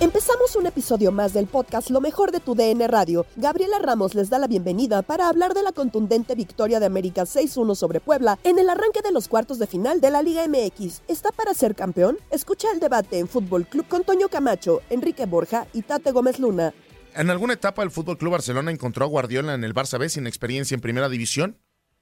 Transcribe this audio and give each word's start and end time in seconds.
Empezamos 0.00 0.56
un 0.56 0.64
episodio 0.64 1.12
más 1.12 1.34
del 1.34 1.46
podcast 1.46 1.90
Lo 1.90 2.00
mejor 2.00 2.32
de 2.32 2.40
tu 2.40 2.54
DN 2.54 2.88
Radio. 2.88 3.26
Gabriela 3.36 3.78
Ramos 3.78 4.14
les 4.14 4.30
da 4.30 4.38
la 4.38 4.46
bienvenida 4.46 5.02
para 5.02 5.28
hablar 5.28 5.52
de 5.52 5.62
la 5.62 5.72
contundente 5.72 6.34
victoria 6.34 6.80
de 6.80 6.86
América 6.86 7.24
6-1 7.24 7.74
sobre 7.74 8.00
Puebla 8.00 8.38
en 8.42 8.58
el 8.58 8.70
arranque 8.70 9.02
de 9.02 9.12
los 9.12 9.28
cuartos 9.28 9.58
de 9.58 9.66
final 9.66 10.00
de 10.00 10.10
la 10.10 10.22
Liga 10.22 10.48
MX. 10.48 11.02
¿Está 11.06 11.32
para 11.32 11.52
ser 11.52 11.74
campeón? 11.74 12.16
Escucha 12.30 12.68
el 12.72 12.80
debate 12.80 13.18
en 13.18 13.28
Fútbol 13.28 13.66
Club 13.66 13.86
con 13.88 14.02
Toño 14.02 14.30
Camacho, 14.30 14.80
Enrique 14.88 15.26
Borja 15.26 15.66
y 15.74 15.82
Tate 15.82 16.12
Gómez 16.12 16.38
Luna. 16.38 16.72
En 17.14 17.28
alguna 17.28 17.52
etapa 17.52 17.82
el 17.82 17.90
Fútbol 17.90 18.16
Club 18.16 18.32
Barcelona 18.32 18.70
encontró 18.70 19.04
a 19.04 19.08
Guardiola 19.08 19.52
en 19.52 19.64
el 19.64 19.74
Barça 19.74 19.98
B 19.98 20.08
sin 20.08 20.26
experiencia 20.26 20.74
en 20.74 20.80
primera 20.80 21.10
división 21.10 21.58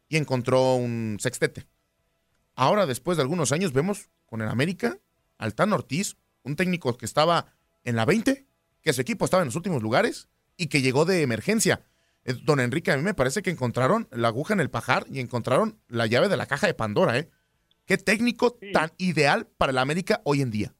y 0.08 0.18
encontró 0.18 0.76
un 0.76 1.16
sextete. 1.18 1.66
Ahora, 2.54 2.86
después 2.86 3.16
de 3.16 3.22
algunos 3.22 3.50
años, 3.50 3.72
vemos 3.72 4.08
con 4.24 4.40
el 4.40 4.48
América 4.48 5.00
al 5.36 5.56
Tan 5.56 5.72
Ortiz, 5.72 6.16
un 6.44 6.54
técnico 6.54 6.96
que 6.96 7.04
estaba 7.04 7.57
en 7.88 7.96
la 7.96 8.04
20, 8.04 8.46
que 8.82 8.92
su 8.92 9.00
equipo 9.00 9.24
estaba 9.24 9.42
en 9.42 9.46
los 9.46 9.56
últimos 9.56 9.82
lugares 9.82 10.28
y 10.56 10.66
que 10.66 10.82
llegó 10.82 11.04
de 11.04 11.22
emergencia. 11.22 11.82
Eh, 12.24 12.34
Don 12.44 12.60
Enrique, 12.60 12.92
a 12.92 12.96
mí 12.96 13.02
me 13.02 13.14
parece 13.14 13.42
que 13.42 13.50
encontraron 13.50 14.08
la 14.12 14.28
aguja 14.28 14.54
en 14.54 14.60
el 14.60 14.70
pajar 14.70 15.06
y 15.10 15.20
encontraron 15.20 15.80
la 15.88 16.06
llave 16.06 16.28
de 16.28 16.36
la 16.36 16.46
caja 16.46 16.66
de 16.66 16.74
Pandora, 16.74 17.18
¿eh? 17.18 17.30
Qué 17.86 17.96
técnico 17.96 18.58
tan 18.74 18.92
ideal 18.98 19.48
para 19.56 19.72
el 19.72 19.78
América 19.78 20.20
hoy 20.24 20.42
en 20.42 20.50
día. 20.50 20.74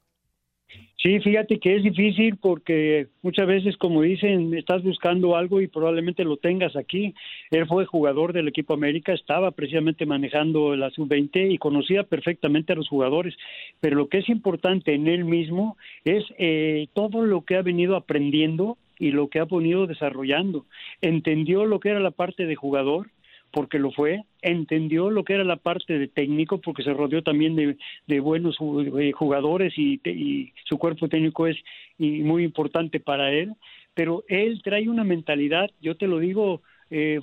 Sí, 1.01 1.21
fíjate 1.21 1.61
que 1.61 1.77
es 1.77 1.85
difícil 1.85 2.39
porque 2.39 3.07
muchas 3.23 3.47
veces, 3.47 3.77
como 3.77 4.03
dicen, 4.03 4.53
estás 4.55 4.83
buscando 4.83 5.37
algo 5.37 5.61
y 5.61 5.69
probablemente 5.69 6.25
lo 6.25 6.39
tengas 6.39 6.75
aquí. 6.75 7.15
Él 7.53 7.69
fue 7.69 7.87
jugador 7.87 8.33
del 8.33 8.49
equipo 8.49 8.75
América, 8.75 9.13
estaba 9.13 9.53
precisamente 9.53 10.07
manejando 10.07 10.75
la 10.75 10.91
sub-20 10.91 11.53
y 11.53 11.59
conocía 11.59 12.03
perfectamente 12.03 12.73
a 12.73 12.77
los 12.77 12.89
jugadores. 12.89 13.37
Pero 13.79 13.95
lo 13.95 14.09
que 14.09 14.19
es 14.19 14.29
importante 14.29 14.93
en 14.93 15.07
él 15.07 15.25
mismo 15.25 15.77
es 16.05 16.25
eh, 16.37 16.89
todo 16.95 17.23
lo 17.23 17.45
que 17.45 17.55
ha 17.55 17.63
venido 17.63 17.95
aprendiendo 17.95 18.77
y 18.99 19.13
lo 19.13 19.29
que 19.29 19.39
ha 19.39 19.45
venido 19.45 19.87
desarrollando. 19.87 20.67
Entendió 21.01 21.65
lo 21.65 21.79
que 21.79 21.91
era 21.91 22.01
la 22.01 22.11
parte 22.11 22.45
de 22.45 22.57
jugador, 22.57 23.07
porque 23.51 23.79
lo 23.79 23.91
fue, 23.91 24.25
entendió 24.43 25.11
lo 25.11 25.25
que 25.25 25.35
era 25.35 25.45
la 25.45 25.57
parte 25.57 25.99
de 25.99 26.09
técnico, 26.09 26.59
porque 26.59 26.83
se 26.83 26.93
rodeó 26.93 27.23
también 27.23 27.57
de, 27.57 27.77
de 28.07 28.21
buenos 28.21 28.57
eh, 28.61 29.13
jugadores 29.13 29.73
y, 29.77 30.01
y, 30.05 30.53
su 30.65 30.79
cuerpo 30.79 31.09
técnico 31.09 31.47
es 31.47 31.57
y 31.99 32.23
muy 32.23 32.45
importante 32.45 33.01
para 33.01 33.33
él, 33.33 33.55
pero 33.95 34.25
él 34.29 34.61
trae 34.63 34.89
una 34.89 35.05
mentalidad, 35.05 35.71
yo 35.81 35.97
te 35.97 36.07
lo 36.07 36.19
digo, 36.19 36.63
eh, 36.91 37.21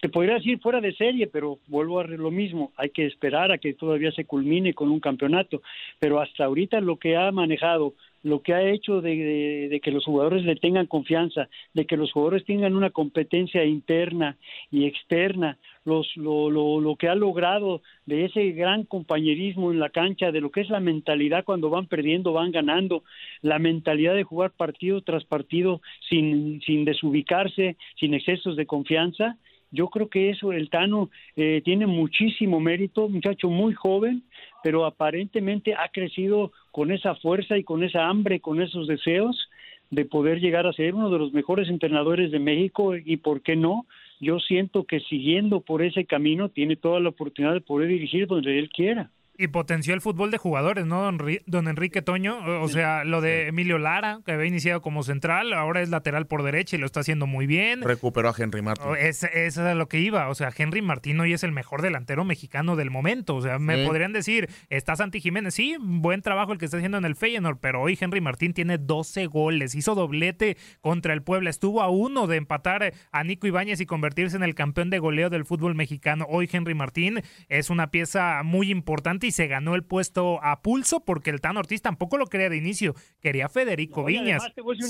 te 0.00 0.08
podría 0.08 0.34
decir 0.34 0.58
fuera 0.60 0.80
de 0.80 0.94
serie, 0.94 1.26
pero 1.26 1.58
vuelvo 1.66 2.00
a 2.00 2.04
lo 2.04 2.30
mismo, 2.30 2.72
hay 2.76 2.90
que 2.90 3.06
esperar 3.06 3.52
a 3.52 3.58
que 3.58 3.74
todavía 3.74 4.10
se 4.12 4.24
culmine 4.24 4.74
con 4.74 4.90
un 4.90 5.00
campeonato, 5.00 5.62
pero 5.98 6.20
hasta 6.20 6.44
ahorita 6.44 6.80
lo 6.80 6.96
que 6.96 7.16
ha 7.16 7.30
manejado 7.30 7.94
lo 8.22 8.42
que 8.42 8.54
ha 8.54 8.62
hecho 8.62 9.00
de, 9.00 9.68
de, 9.70 9.80
que 9.80 9.90
los 9.90 10.04
jugadores 10.04 10.44
le 10.44 10.56
tengan 10.56 10.86
confianza, 10.86 11.48
de 11.74 11.86
que 11.86 11.96
los 11.96 12.12
jugadores 12.12 12.44
tengan 12.44 12.74
una 12.74 12.90
competencia 12.90 13.64
interna 13.64 14.36
y 14.70 14.86
externa, 14.86 15.58
los, 15.84 16.16
lo, 16.16 16.50
lo, 16.50 16.80
lo, 16.80 16.96
que 16.96 17.08
ha 17.08 17.14
logrado 17.14 17.80
de 18.06 18.26
ese 18.26 18.50
gran 18.50 18.84
compañerismo 18.84 19.72
en 19.72 19.78
la 19.78 19.90
cancha, 19.90 20.32
de 20.32 20.40
lo 20.40 20.50
que 20.50 20.60
es 20.60 20.68
la 20.68 20.80
mentalidad 20.80 21.44
cuando 21.44 21.70
van 21.70 21.86
perdiendo, 21.86 22.32
van 22.32 22.50
ganando, 22.50 23.04
la 23.40 23.58
mentalidad 23.58 24.14
de 24.14 24.24
jugar 24.24 24.50
partido 24.50 25.00
tras 25.02 25.24
partido 25.24 25.80
sin, 26.08 26.60
sin 26.62 26.84
desubicarse, 26.84 27.76
sin 27.98 28.14
excesos 28.14 28.56
de 28.56 28.66
confianza. 28.66 29.36
Yo 29.70 29.88
creo 29.88 30.08
que 30.08 30.30
eso, 30.30 30.52
el 30.52 30.70
Tano 30.70 31.10
eh, 31.36 31.60
tiene 31.64 31.86
muchísimo 31.86 32.58
mérito, 32.60 33.08
muchacho 33.08 33.50
muy 33.50 33.74
joven, 33.74 34.22
pero 34.62 34.86
aparentemente 34.86 35.74
ha 35.74 35.88
crecido 35.88 36.52
con 36.70 36.90
esa 36.90 37.14
fuerza 37.16 37.58
y 37.58 37.64
con 37.64 37.84
esa 37.84 38.08
hambre, 38.08 38.40
con 38.40 38.62
esos 38.62 38.86
deseos 38.86 39.48
de 39.90 40.04
poder 40.04 40.40
llegar 40.40 40.66
a 40.66 40.72
ser 40.72 40.94
uno 40.94 41.10
de 41.10 41.18
los 41.18 41.32
mejores 41.32 41.68
entrenadores 41.68 42.30
de 42.30 42.38
México 42.38 42.94
y, 42.96 43.16
¿por 43.18 43.42
qué 43.42 43.56
no? 43.56 43.86
Yo 44.20 44.38
siento 44.38 44.84
que 44.84 45.00
siguiendo 45.00 45.60
por 45.60 45.82
ese 45.82 46.04
camino 46.04 46.48
tiene 46.48 46.76
toda 46.76 47.00
la 47.00 47.10
oportunidad 47.10 47.54
de 47.54 47.60
poder 47.60 47.88
dirigir 47.88 48.26
donde 48.26 48.58
él 48.58 48.68
quiera 48.68 49.10
y 49.38 49.46
potenció 49.48 49.94
el 49.94 50.00
fútbol 50.00 50.32
de 50.32 50.36
jugadores, 50.36 50.84
¿no, 50.84 51.00
don, 51.00 51.18
don 51.46 51.68
Enrique 51.68 52.02
Toño? 52.02 52.38
O 52.60 52.68
sea, 52.68 53.04
lo 53.04 53.20
de 53.20 53.46
Emilio 53.46 53.78
Lara, 53.78 54.20
que 54.26 54.32
había 54.32 54.46
iniciado 54.46 54.82
como 54.82 55.04
central, 55.04 55.52
ahora 55.52 55.80
es 55.80 55.90
lateral 55.90 56.26
por 56.26 56.42
derecha 56.42 56.74
y 56.74 56.80
lo 56.80 56.86
está 56.86 57.00
haciendo 57.00 57.28
muy 57.28 57.46
bien. 57.46 57.82
Recuperó 57.82 58.30
a 58.30 58.34
Henry 58.36 58.62
Martín. 58.62 58.88
Eso 58.98 59.28
es 59.32 59.56
a 59.56 59.76
lo 59.76 59.88
que 59.88 60.00
iba. 60.00 60.28
O 60.28 60.34
sea, 60.34 60.50
Henry 60.54 60.82
Martín 60.82 61.20
hoy 61.20 61.32
es 61.32 61.44
el 61.44 61.52
mejor 61.52 61.82
delantero 61.82 62.24
mexicano 62.24 62.74
del 62.74 62.90
momento. 62.90 63.36
O 63.36 63.40
sea, 63.40 63.60
me 63.60 63.86
podrían 63.86 64.12
decir, 64.12 64.50
está 64.70 64.96
Santi 64.96 65.20
Jiménez, 65.20 65.54
sí, 65.54 65.76
buen 65.78 66.20
trabajo 66.20 66.52
el 66.52 66.58
que 66.58 66.64
está 66.64 66.78
haciendo 66.78 66.98
en 66.98 67.04
el 67.04 67.14
Feyenoord, 67.14 67.58
pero 67.60 67.80
hoy 67.80 67.96
Henry 67.98 68.20
Martín 68.20 68.54
tiene 68.54 68.76
12 68.76 69.26
goles, 69.26 69.76
hizo 69.76 69.94
doblete 69.94 70.56
contra 70.80 71.14
el 71.14 71.22
Puebla, 71.22 71.48
estuvo 71.48 71.80
a 71.82 71.88
uno 71.88 72.26
de 72.26 72.38
empatar 72.38 72.92
a 73.12 73.24
Nico 73.24 73.46
Ibáñez 73.46 73.80
y 73.80 73.86
convertirse 73.86 74.36
en 74.36 74.42
el 74.42 74.56
campeón 74.56 74.90
de 74.90 74.98
goleo 74.98 75.30
del 75.30 75.44
fútbol 75.44 75.76
mexicano. 75.76 76.26
Hoy 76.28 76.48
Henry 76.50 76.74
Martín 76.74 77.22
es 77.48 77.70
una 77.70 77.92
pieza 77.92 78.42
muy 78.42 78.72
importante 78.72 79.27
y 79.28 79.30
se 79.30 79.46
ganó 79.46 79.74
el 79.74 79.84
puesto 79.84 80.42
a 80.42 80.62
pulso 80.62 81.04
porque 81.04 81.30
el 81.30 81.40
Tan 81.40 81.56
Ortiz 81.56 81.82
tampoco 81.82 82.18
lo 82.18 82.26
quería 82.26 82.48
de 82.48 82.56
inicio, 82.56 82.94
quería 83.20 83.48
Federico 83.48 84.04
Viñas. 84.04 84.42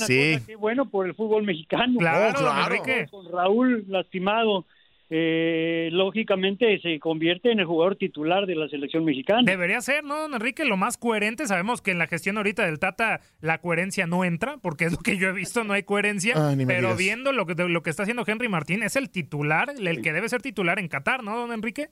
sí. 0.06 0.38
qué 0.46 0.56
bueno 0.56 0.88
por 0.88 1.06
el 1.06 1.14
fútbol 1.14 1.42
mexicano. 1.44 1.98
Claro, 1.98 2.38
claro. 2.38 2.76
Con 3.10 3.30
Raúl 3.30 3.84
lastimado 3.88 4.64
eh, 5.10 5.88
lógicamente 5.90 6.78
se 6.80 6.98
convierte 7.00 7.50
en 7.50 7.60
el 7.60 7.64
jugador 7.64 7.96
titular 7.96 8.46
de 8.46 8.54
la 8.54 8.68
selección 8.68 9.06
mexicana. 9.06 9.42
Debería 9.42 9.80
ser, 9.80 10.04
¿no, 10.04 10.18
don 10.18 10.34
Enrique? 10.34 10.66
Lo 10.66 10.76
más 10.76 10.98
coherente. 10.98 11.46
Sabemos 11.46 11.80
que 11.80 11.92
en 11.92 11.98
la 11.98 12.06
gestión 12.06 12.36
ahorita 12.36 12.66
del 12.66 12.78
Tata 12.78 13.20
la 13.40 13.58
coherencia 13.58 14.06
no 14.06 14.24
entra, 14.24 14.58
porque 14.58 14.84
es 14.84 14.92
lo 14.92 14.98
que 14.98 15.16
yo 15.16 15.28
he 15.28 15.32
visto, 15.32 15.64
no 15.64 15.72
hay 15.72 15.82
coherencia. 15.82 16.34
pero 16.66 16.94
viendo 16.94 17.32
lo 17.32 17.46
que, 17.46 17.54
lo 17.54 17.82
que 17.82 17.90
está 17.90 18.02
haciendo 18.02 18.24
Henry 18.26 18.48
Martín, 18.48 18.82
es 18.82 18.96
el 18.96 19.08
titular, 19.08 19.72
el 19.78 20.02
que 20.02 20.12
debe 20.12 20.28
ser 20.28 20.42
titular 20.42 20.78
en 20.78 20.88
Qatar, 20.88 21.24
¿no, 21.24 21.38
don 21.38 21.52
Enrique? 21.52 21.88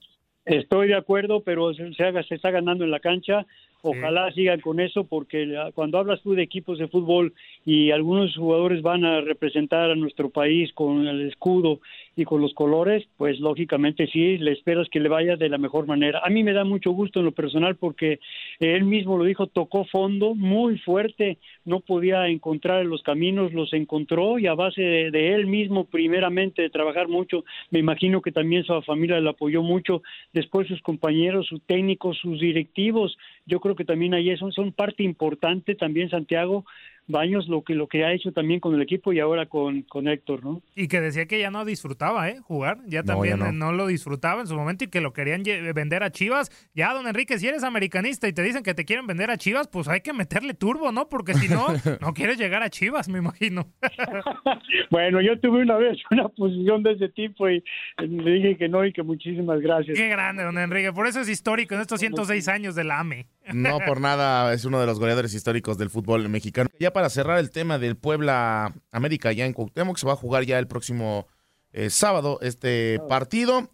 Estoy 0.47 0.87
de 0.87 0.95
acuerdo, 0.95 1.41
pero 1.41 1.73
se, 1.73 1.83
está 2.29 2.51
ganando 2.51 2.85
en 2.85 2.91
la 2.91 3.01
cancha. 3.01 3.45
Ojalá 3.81 4.31
sigan 4.31 4.59
con 4.59 4.79
eso, 4.79 5.03
porque 5.05 5.55
cuando 5.75 5.99
hablas 5.99 6.21
tú 6.21 6.33
de 6.33 6.43
equipos 6.43 6.79
de 6.79 6.87
fútbol 6.87 7.33
y 7.65 7.91
algunos 7.91 8.35
jugadores 8.35 8.81
van 8.81 9.05
a 9.05 9.21
representar 9.21 9.91
a 9.91 9.95
nuestro 9.95 10.29
país 10.29 10.73
con 10.73 11.07
el 11.07 11.27
escudo 11.27 11.79
y 12.15 12.25
con 12.25 12.41
los 12.41 12.53
colores, 12.53 13.07
pues 13.17 13.39
lógicamente 13.39 14.07
sí, 14.07 14.39
le 14.39 14.51
esperas 14.51 14.89
que 14.89 14.99
le 14.99 15.09
vaya 15.09 15.35
de 15.35 15.49
la 15.49 15.59
mejor 15.59 15.85
manera. 15.85 16.21
A 16.23 16.29
mí 16.29 16.43
me 16.43 16.53
da 16.53 16.63
mucho 16.63 16.91
gusto 16.91 17.19
en 17.19 17.25
lo 17.25 17.31
personal 17.31 17.75
porque 17.75 18.19
él 18.59 18.83
mismo 18.83 19.17
lo 19.17 19.23
dijo, 19.23 19.47
tocó 19.47 19.85
fondo 19.85 20.33
muy 20.33 20.79
fuerte, 20.79 21.37
no 21.63 21.79
podía 21.79 22.27
encontrar 22.27 22.85
los 22.85 23.03
caminos, 23.03 23.53
los 23.53 23.71
encontró 23.73 24.39
y 24.39 24.47
a 24.47 24.55
base 24.55 24.81
de, 24.81 25.33
él 25.35 25.45
mismo 25.45 25.85
primeramente 25.85 26.63
de 26.63 26.69
trabajar 26.69 27.07
mucho, 27.07 27.45
me 27.69 27.79
imagino 27.79 28.21
que 28.21 28.31
también 28.31 28.63
su 28.63 28.81
familia 28.81 29.19
le 29.19 29.29
apoyó 29.29 29.61
mucho, 29.61 30.01
después 30.33 30.67
sus 30.67 30.81
compañeros, 30.81 31.47
sus 31.47 31.61
técnicos, 31.63 32.17
sus 32.17 32.39
directivos, 32.39 33.17
yo 33.47 33.59
creo 33.59 33.75
que 33.75 33.85
también 33.85 34.13
ahí 34.13 34.35
son, 34.37 34.51
son 34.51 34.73
parte 34.73 35.03
importante 35.03 35.73
también 35.73 36.09
Santiago 36.09 36.65
Baños 37.07 37.47
lo 37.47 37.63
que 37.63 37.73
lo 37.73 37.87
que 37.87 38.03
ha 38.03 38.13
hecho 38.13 38.31
también 38.31 38.59
con 38.59 38.75
el 38.75 38.81
equipo 38.81 39.13
y 39.13 39.19
ahora 39.19 39.45
con, 39.45 39.83
con 39.83 40.07
Héctor, 40.07 40.43
¿no? 40.43 40.61
Y 40.75 40.87
que 40.87 40.99
decía 40.99 41.25
que 41.25 41.39
ya 41.39 41.51
no 41.51 41.63
disfrutaba, 41.65 42.29
¿eh? 42.29 42.39
Jugar, 42.41 42.79
ya 42.85 43.03
también 43.03 43.39
no. 43.57 43.71
lo 43.71 43.87
disfrutaba 43.87 44.41
en 44.41 44.47
su 44.47 44.55
momento 44.55 44.83
y 44.83 44.87
que 44.87 45.01
lo 45.01 45.13
querían 45.13 45.43
vender 45.73 46.03
a 46.03 46.11
Chivas. 46.11 46.51
Ya, 46.73 46.93
don 46.93 47.07
Enrique, 47.07 47.39
si 47.39 47.47
eres 47.47 47.63
americanista 47.63 48.27
y 48.27 48.33
te 48.33 48.43
dicen 48.43 48.63
que 48.63 48.73
te 48.73 48.85
quieren 48.85 49.07
vender 49.07 49.31
a 49.31 49.37
Chivas, 49.37 49.67
pues 49.67 49.87
hay 49.87 50.01
que 50.01 50.13
meterle 50.13 50.53
turbo, 50.53 50.91
¿no? 50.91 51.07
Porque 51.07 51.33
si 51.33 51.47
no, 51.47 51.67
no 52.01 52.13
quieres 52.13 52.37
llegar 52.37 52.63
a 52.63 52.69
Chivas, 52.69 53.09
me 53.09 53.19
imagino. 53.19 53.67
bueno, 54.91 55.21
yo 55.21 55.39
tuve 55.39 55.61
una 55.61 55.77
vez 55.77 55.97
una 56.11 56.27
posición 56.29 56.83
de 56.83 56.93
ese 56.93 57.09
tipo 57.09 57.49
y 57.49 57.63
le 57.99 58.31
dije 58.31 58.57
que 58.57 58.69
no 58.69 58.85
y 58.85 58.93
que 58.93 59.03
muchísimas 59.03 59.61
gracias. 59.61 59.97
Qué 59.97 60.09
grande, 60.09 60.43
don 60.43 60.57
Enrique, 60.57 60.91
por 60.91 61.07
eso 61.07 61.21
es 61.21 61.29
histórico 61.29 61.75
en 61.75 61.81
estos 61.81 61.99
106 61.99 62.47
años 62.47 62.75
de 62.75 62.83
la 62.83 62.99
AME. 62.99 63.27
No 63.53 63.79
por 63.79 64.01
nada 64.01 64.53
es 64.53 64.65
uno 64.65 64.79
de 64.79 64.85
los 64.85 64.99
goleadores 64.99 65.33
históricos 65.33 65.77
del 65.77 65.89
fútbol 65.89 66.27
mexicano. 66.27 66.69
Ya 66.79 66.91
para 66.97 67.11
cerrar 67.11 67.37
el 67.37 67.51
tema 67.51 67.77
del 67.77 67.95
Puebla 67.95 68.73
América 68.91 69.31
ya 69.31 69.45
en 69.45 69.53
Cuauhtémoc, 69.53 69.97
se 69.97 70.07
va 70.07 70.13
a 70.13 70.15
jugar 70.15 70.45
ya 70.45 70.57
el 70.57 70.65
próximo 70.65 71.27
eh, 71.71 71.91
sábado 71.91 72.39
este 72.41 72.99
partido. 73.07 73.69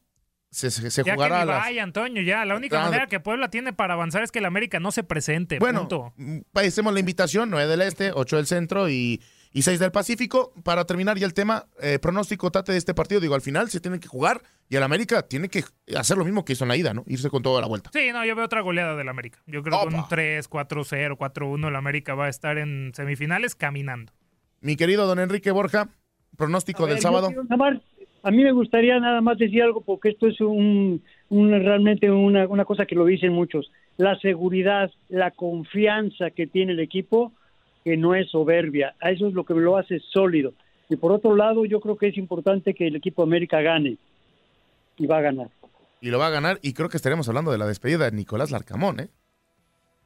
Se, 0.52 0.70
se, 0.72 1.04
ya 1.06 1.14
jugará 1.14 1.40
que 1.40 1.46
vaya, 1.46 1.84
Antonio, 1.84 2.22
ya. 2.22 2.44
La 2.44 2.58
única 2.58 2.82
manera 2.82 3.08
que 3.08 3.22
Puebla 3.22 3.50
tiene 3.50 3.72
para 3.72 3.94
avanzar 3.94 4.24
es 4.24 4.32
que 4.34 4.40
el 4.40 4.46
América 4.46 4.82
no 4.82 4.92
se 4.92 5.06
presente. 5.06 5.58
Bueno, 5.58 5.88
hacemos 6.54 6.92
mm, 6.92 6.94
la 6.94 7.00
invitación, 7.00 7.50
9 7.50 7.66
del 7.66 7.82
Este, 7.82 8.12
8 8.12 8.36
del 8.36 8.46
Centro 8.46 8.90
y 8.90 9.22
y 9.54 9.62
6 9.62 9.80
del 9.80 9.92
Pacífico. 9.92 10.52
Para 10.64 10.86
terminar 10.86 11.18
ya 11.18 11.26
el 11.26 11.34
tema, 11.34 11.66
eh, 11.82 12.00
pronóstico 12.00 12.52
tate 12.52 12.72
de 12.72 12.80
este 12.80 12.94
partido. 12.94 13.22
Digo, 13.22 13.36
al 13.36 13.42
final 13.42 13.70
se 13.70 13.80
tienen 13.80 14.00
que 14.00 14.08
jugar 14.08 14.42
y 14.68 14.76
el 14.76 14.84
América 14.84 15.22
tiene 15.28 15.48
que 15.48 15.64
hacer 15.96 16.18
lo 16.18 16.26
mismo 16.26 16.44
que 16.44 16.54
hizo 16.54 16.66
en 16.66 16.70
la 16.70 16.76
ida, 16.76 16.94
¿no? 16.94 17.04
Irse 17.08 17.30
con 17.30 17.44
toda 17.44 17.62
la 17.62 17.68
vuelta. 17.68 17.92
Sí, 17.94 18.10
no, 18.12 18.26
yo 18.26 18.36
veo 18.36 18.46
otra 18.46 18.62
goleada 18.62 18.96
del 18.96 19.08
América. 19.08 19.40
Yo 19.46 19.62
creo 19.62 19.80
que 19.80 19.86
con 19.86 19.96
un 19.96 20.06
3, 20.10 20.50
4-0, 20.50 21.18
4-1 21.18 21.68
el 21.68 21.76
América 21.76 22.16
va 22.16 22.26
a 22.26 22.30
estar 22.30 22.58
en 22.58 22.92
semifinales 22.96 23.56
caminando. 23.56 24.12
Mi 24.62 24.76
querido 24.76 25.06
don 25.06 25.20
Enrique 25.20 25.52
Borja, 25.52 25.90
pronóstico 26.36 26.88
del 26.88 27.00
sábado. 27.00 27.30
a 28.24 28.32
mí 28.32 28.44
me 28.44 28.52
gustaría 28.54 29.00
nada 29.00 29.22
más 29.22 29.38
decir 29.38 29.62
algo 29.62 29.82
porque 29.82 30.10
esto 30.10 30.28
es 30.28 30.40
un, 30.42 31.04
realmente 31.30 32.10
una, 32.10 32.48
una 32.48 32.66
cosa 32.66 32.86
que 32.86 32.96
lo 32.96 33.06
dicen 33.06 33.34
muchos. 33.34 33.70
La 33.98 34.18
seguridad, 34.20 34.90
la 35.10 35.32
confianza 35.32 36.32
que 36.32 36.48
tiene 36.48 36.72
el 36.72 36.80
equipo 36.80 37.34
que 37.84 37.98
no 37.98 38.16
es 38.16 38.30
soberbia. 38.30 38.96
A 39.02 39.12
eso 39.12 39.28
es 39.28 39.34
lo 39.34 39.44
que 39.44 39.54
lo 39.54 39.78
hace 39.78 40.00
sólido. 40.00 40.54
Y 40.90 40.96
por 40.96 41.12
otro 41.12 41.36
lado, 41.36 41.66
yo 41.66 41.80
creo 41.80 41.98
que 41.98 42.08
es 42.08 42.18
importante 42.18 42.74
que 42.74 42.88
el 42.88 42.96
equipo 42.96 43.24
América 43.24 43.62
gane. 43.62 43.98
Y 44.98 45.08
va 45.08 45.18
a 45.18 45.22
ganar. 45.22 45.48
Y 46.02 46.10
lo 46.10 46.20
va 46.20 46.28
a 46.28 46.32
ganar. 46.32 46.60
Y 46.62 46.74
creo 46.74 46.90
que 46.90 46.98
estaremos 46.98 47.28
hablando 47.30 47.52
de 47.52 47.58
la 47.58 47.66
despedida 47.66 48.06
de 48.06 48.16
Nicolás 48.16 48.52
Larcamón, 48.52 49.00
¿eh? 49.00 49.10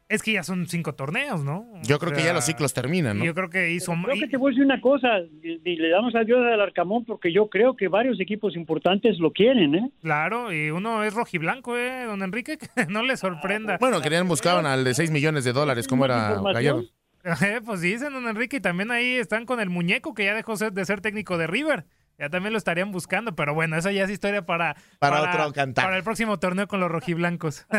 Es 0.09 0.24
que 0.24 0.31
ya 0.31 0.44
son 0.44 0.68
cinco 0.68 0.95
torneos, 0.95 1.44
¿no? 1.44 1.65
Yo 1.83 2.00
creo 2.00 2.13
que 2.13 2.24
ya 2.24 2.31
los 2.31 2.45
ciclos 2.45 2.74
terminan, 2.74 3.19
¿no? 3.19 3.25
Yo 3.25 3.33
creo 3.33 3.50
que 3.50 3.74
hizo... 3.74 3.94
Creo 4.06 4.15
que 4.15 4.27
te 4.27 4.38
voy 4.38 4.51
a 4.51 4.51
decir 4.51 4.63
una 4.63 4.80
cosa, 4.80 5.19
y, 5.44 5.75
le 5.75 5.89
damos 5.89 6.15
adiós 6.15 6.39
al 6.45 6.62
Arcamón 6.62 7.03
porque 7.03 7.33
yo 7.33 7.50
creo 7.50 7.75
que 7.75 7.89
varios 7.89 8.18
equipos 8.21 8.56
importantes 8.56 9.19
lo 9.19 9.31
quieren, 9.31 9.75
¿eh? 9.75 9.91
Claro, 10.01 10.53
y 10.53 10.69
uno 10.69 11.03
es 11.03 11.13
rojiblanco, 11.13 11.75
¿eh? 11.75 12.06
Don 12.06 12.23
Enrique, 12.23 12.57
que 12.75 12.85
no 12.85 13.03
le 13.03 13.18
sorprenda. 13.18 13.77
Bueno, 13.81 14.00
querían 14.00 14.30
buscar 14.30 14.65
al 14.65 14.83
de 14.85 14.94
6 14.94 15.12
millones 15.12 15.44
de 15.44 15.51
dólares, 15.51 15.89
como 15.89 16.06
era 16.06 16.39
Gallardo. 16.41 16.85
pues 17.65 17.81
dicen, 17.81 18.13
don 18.13 18.27
Enrique, 18.27 18.57
y 18.57 18.61
también 18.61 18.91
ahí 18.91 19.15
están 19.15 19.45
con 19.45 19.59
el 19.59 19.69
muñeco 19.69 20.13
que 20.13 20.25
ya 20.25 20.33
dejó 20.33 20.55
de 20.55 20.85
ser 20.85 21.01
técnico 21.01 21.37
de 21.37 21.47
River. 21.47 21.85
Ya 22.19 22.29
también 22.29 22.51
lo 22.51 22.57
estarían 22.57 22.91
buscando, 22.91 23.35
pero 23.35 23.53
bueno, 23.53 23.77
esa 23.77 23.91
ya 23.91 24.05
es 24.05 24.09
historia 24.09 24.43
para, 24.43 24.75
para, 24.97 25.21
otro 25.21 25.53
cantar. 25.53 25.85
Para 25.85 25.97
el 25.97 26.03
próximo 26.03 26.39
torneo 26.39 26.67
con 26.67 26.79
los 26.79 26.89
rojiblancos. 26.89 27.67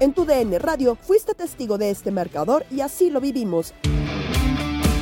en 0.00 0.12
tu 0.12 0.26
DN 0.26 0.58
Radio 0.58 0.94
fuiste 0.96 1.34
testigo 1.34 1.78
de 1.78 1.88
este 1.90 2.10
marcador 2.10 2.66
y 2.70 2.82
así 2.82 3.08
lo 3.08 3.20
vivimos. 3.20 3.72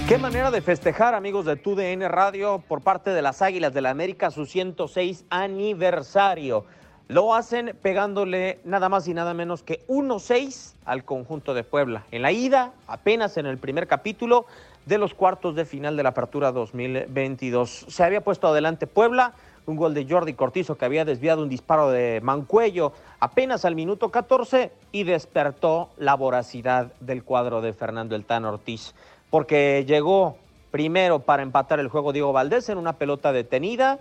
Qué 0.08 0.18
manera 0.18 0.50
de 0.50 0.62
festejar, 0.62 1.14
amigos 1.14 1.44
de 1.44 1.56
tu 1.56 1.74
DN 1.74 2.08
Radio, 2.08 2.62
por 2.66 2.80
parte 2.80 3.10
de 3.10 3.20
las 3.20 3.42
Águilas 3.42 3.74
de 3.74 3.82
la 3.82 3.90
América, 3.90 4.30
su 4.30 4.46
106 4.46 5.24
aniversario. 5.30 6.64
Lo 7.08 7.34
hacen 7.34 7.74
pegándole 7.80 8.58
nada 8.64 8.90
más 8.90 9.08
y 9.08 9.14
nada 9.14 9.32
menos 9.32 9.62
que 9.62 9.80
1-6 9.88 10.74
al 10.84 11.04
conjunto 11.04 11.54
de 11.54 11.64
Puebla. 11.64 12.04
En 12.10 12.20
la 12.20 12.32
ida, 12.32 12.72
apenas 12.86 13.38
en 13.38 13.46
el 13.46 13.56
primer 13.56 13.86
capítulo 13.86 14.44
de 14.84 14.98
los 14.98 15.14
cuartos 15.14 15.54
de 15.54 15.64
final 15.64 15.96
de 15.96 16.02
la 16.02 16.10
Apertura 16.10 16.52
2022. 16.52 17.86
Se 17.88 18.04
había 18.04 18.20
puesto 18.20 18.48
adelante 18.48 18.86
Puebla, 18.86 19.32
un 19.64 19.76
gol 19.76 19.94
de 19.94 20.06
Jordi 20.06 20.34
Cortizo 20.34 20.76
que 20.76 20.84
había 20.84 21.06
desviado 21.06 21.42
un 21.42 21.48
disparo 21.48 21.90
de 21.90 22.20
Mancuello 22.22 22.92
apenas 23.20 23.64
al 23.64 23.74
minuto 23.74 24.10
14 24.10 24.70
y 24.92 25.04
despertó 25.04 25.88
la 25.96 26.14
voracidad 26.14 26.92
del 27.00 27.24
cuadro 27.24 27.62
de 27.62 27.72
Fernando 27.72 28.16
El 28.16 28.26
Ortiz, 28.44 28.94
porque 29.30 29.86
llegó 29.88 30.36
primero 30.70 31.20
para 31.20 31.42
empatar 31.42 31.80
el 31.80 31.88
juego 31.88 32.12
Diego 32.12 32.34
Valdés 32.34 32.68
en 32.68 32.76
una 32.76 32.94
pelota 32.94 33.32
detenida 33.32 33.98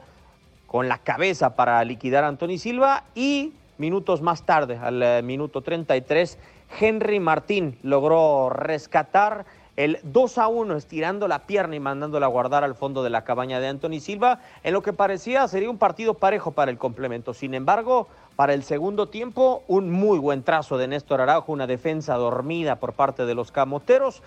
con 0.67 0.88
la 0.88 1.00
cabeza 1.00 1.55
para 1.55 1.83
liquidar 1.83 2.24
a 2.24 2.27
Anthony 2.27 2.57
Silva 2.57 3.05
y 3.15 3.53
minutos 3.77 4.21
más 4.21 4.43
tarde, 4.43 4.77
al 4.77 5.01
eh, 5.01 5.21
minuto 5.24 5.62
33, 5.62 6.38
Henry 6.79 7.19
Martín 7.19 7.77
logró 7.83 8.50
rescatar 8.50 9.45
el 9.77 10.00
2 10.01 10.38
a 10.39 10.47
1 10.47 10.75
estirando 10.75 11.27
la 11.27 11.45
pierna 11.45 11.75
y 11.75 11.79
mandándola 11.79 12.25
a 12.25 12.29
guardar 12.29 12.63
al 12.63 12.74
fondo 12.74 13.03
de 13.03 13.12
la 13.12 13.24
cabaña 13.24 13.59
de 13.59 13.67
Anthony 13.67 14.00
Silva, 14.00 14.39
en 14.63 14.74
lo 14.74 14.81
que 14.81 14.91
parecía 14.91 15.47
sería 15.47 15.69
un 15.69 15.77
partido 15.77 16.15
parejo 16.15 16.51
para 16.51 16.71
el 16.71 16.79
complemento. 16.79 17.36
Sin 17.36 17.53
embargo, 17.53 18.07
para 18.36 18.55
el 18.55 18.63
segundo 18.63 19.07
tiempo, 19.09 19.63
un 19.67 19.91
muy 19.91 20.17
buen 20.17 20.41
trazo 20.41 20.79
de 20.79 20.88
Néstor 20.88 21.21
Araujo, 21.21 21.51
una 21.51 21.67
defensa 21.67 22.15
dormida 22.15 22.77
por 22.77 22.93
parte 22.93 23.27
de 23.27 23.36
los 23.36 23.51
camoteros 23.51 24.24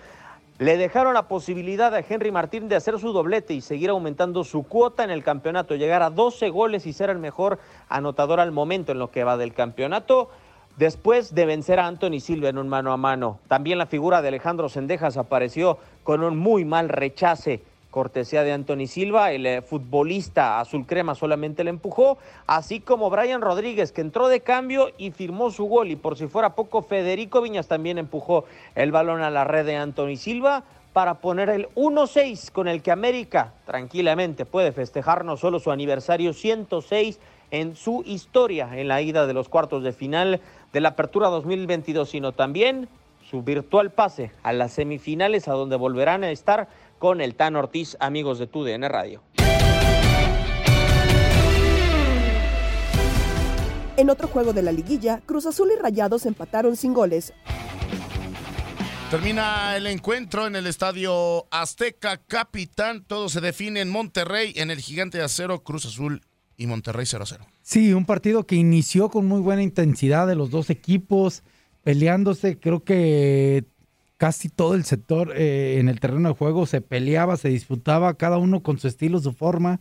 le 0.61 0.77
dejaron 0.77 1.15
la 1.15 1.27
posibilidad 1.27 1.95
a 1.95 2.03
Henry 2.07 2.31
Martín 2.31 2.69
de 2.69 2.75
hacer 2.75 2.99
su 2.99 3.13
doblete 3.13 3.55
y 3.55 3.61
seguir 3.61 3.89
aumentando 3.89 4.43
su 4.43 4.61
cuota 4.61 5.03
en 5.03 5.09
el 5.09 5.23
campeonato, 5.23 5.73
llegar 5.73 6.03
a 6.03 6.11
12 6.11 6.51
goles 6.51 6.85
y 6.85 6.93
ser 6.93 7.09
el 7.09 7.17
mejor 7.17 7.57
anotador 7.89 8.39
al 8.39 8.51
momento 8.51 8.91
en 8.91 8.99
lo 8.99 9.09
que 9.09 9.23
va 9.23 9.37
del 9.37 9.55
campeonato. 9.55 10.29
Después 10.77 11.33
de 11.33 11.47
vencer 11.47 11.79
a 11.79 11.87
Anthony 11.87 12.19
Silva 12.19 12.49
en 12.49 12.59
un 12.59 12.69
mano 12.69 12.93
a 12.93 12.97
mano, 12.97 13.39
también 13.47 13.79
la 13.79 13.87
figura 13.87 14.21
de 14.21 14.27
Alejandro 14.27 14.69
Sendejas 14.69 15.17
apareció 15.17 15.79
con 16.03 16.23
un 16.23 16.37
muy 16.37 16.63
mal 16.63 16.89
rechace 16.89 17.63
cortesía 17.91 18.43
de 18.43 18.53
Anthony 18.53 18.87
Silva, 18.87 19.31
el 19.31 19.45
eh, 19.45 19.61
futbolista 19.61 20.59
azul 20.59 20.87
crema 20.87 21.13
solamente 21.13 21.63
le 21.63 21.69
empujó, 21.69 22.17
así 22.47 22.79
como 22.79 23.09
Brian 23.09 23.41
Rodríguez, 23.41 23.91
que 23.91 24.01
entró 24.01 24.29
de 24.29 24.39
cambio 24.39 24.89
y 24.97 25.11
firmó 25.11 25.51
su 25.51 25.65
gol, 25.65 25.91
y 25.91 25.95
por 25.95 26.17
si 26.17 26.27
fuera 26.27 26.55
poco, 26.55 26.81
Federico 26.81 27.41
Viñas 27.41 27.67
también 27.67 27.97
empujó 27.97 28.45
el 28.73 28.91
balón 28.91 29.21
a 29.21 29.29
la 29.29 29.43
red 29.43 29.65
de 29.65 29.75
Anthony 29.75 30.15
Silva 30.15 30.63
para 30.93 31.15
poner 31.15 31.49
el 31.49 31.69
1-6 31.75 32.51
con 32.51 32.67
el 32.67 32.81
que 32.81 32.91
América 32.91 33.53
tranquilamente 33.65 34.45
puede 34.45 34.71
festejar 34.71 35.23
no 35.23 35.37
solo 35.37 35.59
su 35.59 35.71
aniversario 35.71 36.33
106 36.33 37.19
en 37.51 37.75
su 37.75 38.03
historia 38.05 38.69
en 38.73 38.87
la 38.87 39.01
ida 39.01 39.27
de 39.27 39.33
los 39.33 39.49
cuartos 39.49 39.83
de 39.83 39.93
final 39.93 40.41
de 40.73 40.81
la 40.81 40.89
Apertura 40.89 41.27
2022, 41.29 42.09
sino 42.09 42.31
también 42.31 42.89
su 43.29 43.43
virtual 43.43 43.91
pase 43.91 44.31
a 44.43 44.51
las 44.51 44.73
semifinales 44.73 45.47
a 45.47 45.53
donde 45.53 45.77
volverán 45.77 46.23
a 46.23 46.31
estar 46.31 46.67
con 47.01 47.19
el 47.19 47.33
Tan 47.33 47.55
Ortiz, 47.55 47.97
amigos 47.99 48.37
de 48.37 48.45
TUDN 48.45 48.83
Radio. 48.83 49.23
En 53.97 54.11
otro 54.11 54.27
juego 54.27 54.53
de 54.53 54.61
la 54.61 54.71
liguilla, 54.71 55.19
Cruz 55.25 55.47
Azul 55.47 55.71
y 55.75 55.81
Rayados 55.81 56.27
empataron 56.27 56.77
sin 56.77 56.93
goles. 56.93 57.33
Termina 59.09 59.75
el 59.75 59.87
encuentro 59.87 60.45
en 60.45 60.55
el 60.55 60.67
estadio 60.67 61.47
Azteca 61.49 62.17
Capitán. 62.17 63.03
Todo 63.03 63.29
se 63.29 63.41
define 63.41 63.81
en 63.81 63.89
Monterrey, 63.89 64.53
en 64.55 64.69
el 64.69 64.79
Gigante 64.79 65.17
de 65.17 65.23
Acero, 65.23 65.63
Cruz 65.63 65.87
Azul 65.87 66.21
y 66.55 66.67
Monterrey 66.67 67.05
0-0. 67.05 67.39
Sí, 67.63 67.93
un 67.93 68.05
partido 68.05 68.45
que 68.45 68.55
inició 68.55 69.09
con 69.09 69.25
muy 69.25 69.41
buena 69.41 69.63
intensidad 69.63 70.27
de 70.27 70.35
los 70.35 70.51
dos 70.51 70.69
equipos, 70.69 71.41
peleándose. 71.83 72.59
Creo 72.59 72.83
que 72.83 73.65
casi 74.21 74.49
todo 74.49 74.75
el 74.75 74.85
sector 74.85 75.33
eh, 75.35 75.79
en 75.79 75.89
el 75.89 75.99
terreno 75.99 76.29
de 76.29 76.35
juego 76.35 76.67
se 76.67 76.79
peleaba, 76.79 77.37
se 77.37 77.49
disputaba, 77.49 78.13
cada 78.13 78.37
uno 78.37 78.61
con 78.61 78.77
su 78.77 78.87
estilo, 78.87 79.19
su 79.19 79.33
forma, 79.33 79.79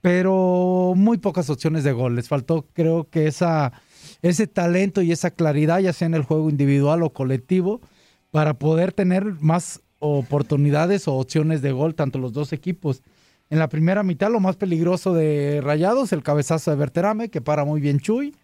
pero 0.00 0.94
muy 0.96 1.18
pocas 1.18 1.50
opciones 1.50 1.84
de 1.84 1.92
gol. 1.92 2.16
Les 2.16 2.26
faltó, 2.26 2.64
creo 2.72 3.10
que 3.10 3.26
esa, 3.26 3.74
ese 4.22 4.46
talento 4.46 5.02
y 5.02 5.12
esa 5.12 5.30
claridad, 5.30 5.80
ya 5.80 5.92
sea 5.92 6.06
en 6.06 6.14
el 6.14 6.22
juego 6.22 6.48
individual 6.48 7.02
o 7.02 7.12
colectivo 7.12 7.82
para 8.30 8.54
poder 8.54 8.94
tener 8.94 9.26
más 9.40 9.82
oportunidades 9.98 11.06
o 11.06 11.16
opciones 11.16 11.60
de 11.60 11.72
gol, 11.72 11.94
tanto 11.94 12.18
los 12.18 12.32
dos 12.32 12.54
equipos. 12.54 13.02
En 13.50 13.58
la 13.58 13.68
primera 13.68 14.02
mitad, 14.02 14.30
lo 14.30 14.40
más 14.40 14.56
peligroso 14.56 15.12
de 15.12 15.60
Rayados, 15.62 16.14
el 16.14 16.22
cabezazo 16.22 16.70
de 16.70 16.78
Berterame, 16.78 17.28
que 17.28 17.42
para 17.42 17.66
muy 17.66 17.82
bien 17.82 18.00
Chuy. 18.00 18.34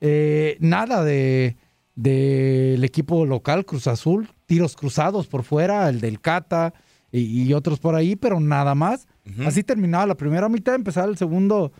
Eh, 0.00 0.56
nada 0.60 1.02
de 1.02 1.56
del 1.96 2.84
equipo 2.84 3.26
local, 3.26 3.64
Cruz 3.64 3.88
Azul, 3.88 4.28
tiros 4.48 4.74
cruzados 4.74 5.26
por 5.26 5.44
fuera, 5.44 5.88
el 5.90 6.00
del 6.00 6.20
Cata 6.20 6.72
y, 7.12 7.52
otros 7.52 7.78
por 7.78 7.94
ahí, 7.94 8.16
pero 8.16 8.40
nada 8.40 8.74
más. 8.74 9.06
Así 9.46 9.62
terminaba 9.62 10.06
la 10.06 10.16
primera 10.16 10.48
mitad, 10.48 10.74
empezaba 10.74 11.06
el 11.06 11.18
segundo 11.18 11.70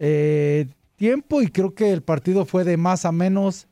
eh, 0.00 0.66
tiempo 0.96 1.40
y 1.40 1.46
creo 1.46 1.72
que 1.72 1.92
el 1.92 2.02
partido 2.02 2.44
fue 2.44 2.64
de 2.64 2.76
más 2.76 3.04
a 3.04 3.12
menos 3.12 3.68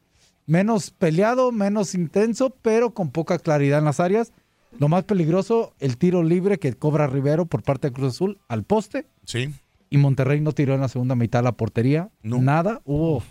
menos 0.46 0.90
peleado, 0.90 1.50
menos 1.52 1.94
intenso, 1.94 2.50
pero 2.62 2.94
con 2.94 3.10
poca 3.10 3.38
claridad 3.38 3.80
en 3.80 3.86
las 3.86 3.98
áreas. 3.98 4.32
Lo 4.78 4.88
más 4.88 5.04
peligroso, 5.04 5.72
el 5.80 5.96
tiro 5.96 6.22
libre 6.22 6.58
que 6.58 6.74
cobra 6.74 7.06
Rivero 7.06 7.46
por 7.46 7.62
parte 7.62 7.88
de 7.88 7.92
Cruz 7.92 8.14
Azul 8.14 8.38
al 8.46 8.62
poste. 8.62 9.06
Sí. 9.24 9.52
Y 9.90 9.98
Monterrey 9.98 10.40
no 10.40 10.52
tiró 10.52 10.74
en 10.74 10.80
la 10.80 10.88
segunda 10.88 11.16
mitad 11.16 11.42
la 11.42 11.52
portería. 11.52 12.10
Nada. 12.22 12.82
Hubo 12.84 13.22